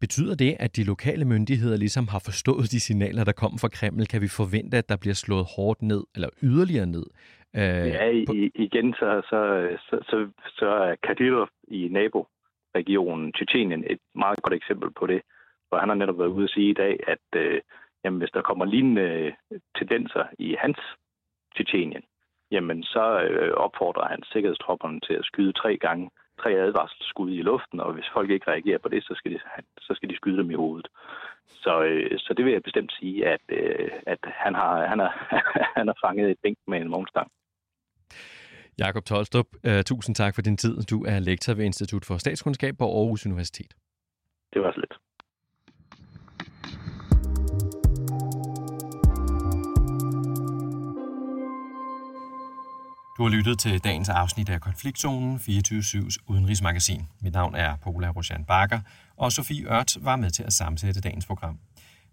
Betyder 0.00 0.34
det, 0.34 0.56
at 0.58 0.76
de 0.76 0.84
lokale 0.84 1.24
myndigheder 1.24 1.76
ligesom 1.76 2.08
har 2.08 2.18
forstået 2.18 2.70
de 2.70 2.80
signaler, 2.80 3.24
der 3.24 3.32
kommer 3.32 3.58
fra 3.58 3.68
Kreml? 3.68 4.06
Kan 4.06 4.20
vi 4.20 4.28
forvente, 4.28 4.76
at 4.76 4.88
der 4.88 4.96
bliver 4.96 5.14
slået 5.14 5.46
hårdt 5.56 5.82
ned, 5.82 6.04
eller 6.14 6.28
yderligere 6.42 6.86
ned? 6.86 7.04
Øh, 7.56 7.88
ja, 7.88 8.10
i, 8.10 8.50
igen, 8.54 8.94
så, 8.94 9.22
så, 9.30 9.40
så, 9.88 9.98
så, 10.10 10.28
så 10.58 10.66
er 10.66 10.94
Kadyrov 11.02 11.48
i 11.68 11.88
nabo 11.90 12.26
regionen. 12.74 13.32
Tjetjenien 13.32 13.84
et 13.90 13.98
meget 14.14 14.42
godt 14.42 14.54
eksempel 14.54 14.90
på 14.90 15.06
det, 15.06 15.22
hvor 15.68 15.78
han 15.78 15.88
har 15.88 15.96
netop 15.96 16.18
været 16.18 16.36
ude 16.36 16.44
at 16.44 16.50
sige 16.50 16.70
i 16.70 16.80
dag, 16.84 16.94
at 17.06 17.40
øh, 17.42 17.60
jamen, 18.04 18.18
hvis 18.20 18.34
der 18.34 18.42
kommer 18.42 18.64
lignende 18.64 19.32
tendenser 19.78 20.24
i 20.38 20.56
hans 20.58 20.78
Tjetjenien, 21.56 22.02
jamen 22.50 22.82
så 22.82 23.20
øh, 23.20 23.52
opfordrer 23.52 24.08
han 24.08 24.22
sikkerhedstropperne 24.32 25.00
til 25.00 25.14
at 25.14 25.24
skyde 25.24 25.52
tre 25.52 25.76
gange, 25.76 26.10
tre 26.40 26.50
advarselsskud 26.50 27.30
i 27.30 27.42
luften, 27.42 27.80
og 27.80 27.92
hvis 27.92 28.10
folk 28.12 28.30
ikke 28.30 28.50
reagerer 28.50 28.78
på 28.78 28.88
det, 28.88 29.04
så 29.04 29.14
skal 29.14 29.32
de, 29.32 29.38
så 29.80 29.94
skal 29.94 30.08
de 30.10 30.16
skyde 30.16 30.38
dem 30.38 30.50
i 30.50 30.54
hovedet. 30.54 30.88
Så, 31.46 31.82
øh, 31.82 32.18
så 32.18 32.34
det 32.34 32.44
vil 32.44 32.52
jeg 32.52 32.62
bestemt 32.62 32.92
sige, 33.00 33.26
at, 33.26 33.40
øh, 33.48 33.90
at 34.06 34.18
han, 34.22 34.54
har, 34.54 34.86
han, 34.86 34.98
har, 34.98 35.12
han 35.76 35.86
har 35.86 35.98
fanget 36.04 36.30
et 36.30 36.38
bænk 36.42 36.58
med 36.66 36.80
en 36.80 36.92
vognstang. 36.92 37.30
Jakob 38.78 39.04
Tolstrup, 39.04 39.46
uh, 39.68 39.80
tusind 39.86 40.14
tak 40.14 40.34
for 40.34 40.42
din 40.42 40.56
tid. 40.56 40.82
Du 40.82 41.04
er 41.04 41.18
lektor 41.18 41.54
ved 41.54 41.64
Institut 41.64 42.04
for 42.04 42.18
Statskundskab 42.18 42.78
på 42.78 42.84
Aarhus 42.84 43.26
Universitet. 43.26 43.74
Det 44.52 44.62
var 44.62 44.72
så 44.72 44.80
lidt. 44.80 44.94
Du 53.18 53.22
har 53.22 53.30
lyttet 53.30 53.58
til 53.58 53.84
dagens 53.84 54.08
afsnit 54.08 54.48
af 54.48 54.60
Konfliktzonen 54.60 55.36
24-7's 55.36 56.16
udenrigsmagasin. 56.28 57.02
Mit 57.22 57.32
navn 57.32 57.54
er 57.54 57.76
Paula 57.76 58.08
Rosjan 58.10 58.44
Bakker, 58.44 58.80
og 59.16 59.32
Sofie 59.32 59.66
Ørts 59.72 60.04
var 60.04 60.16
med 60.16 60.30
til 60.30 60.42
at 60.42 60.52
sammensætte 60.52 61.00
dagens 61.00 61.26
program. 61.26 61.58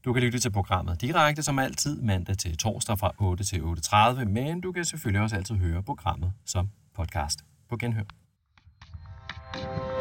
Du 0.05 0.13
kan 0.13 0.23
lytte 0.23 0.39
til 0.39 0.51
programmet 0.51 1.01
direkte 1.01 1.43
som 1.43 1.59
altid 1.59 2.01
mandag 2.01 2.37
til 2.37 2.57
torsdag 2.57 2.99
fra 2.99 3.11
8 3.17 3.43
til 3.43 3.61
8.30, 3.61 4.25
men 4.25 4.61
du 4.61 4.71
kan 4.71 4.85
selvfølgelig 4.85 5.21
også 5.21 5.35
altid 5.35 5.55
høre 5.55 5.83
programmet 5.83 6.33
som 6.45 6.69
podcast. 6.95 7.39
På 7.69 7.77
genhør. 7.77 8.03
thank 9.53 9.77
you 9.77 9.92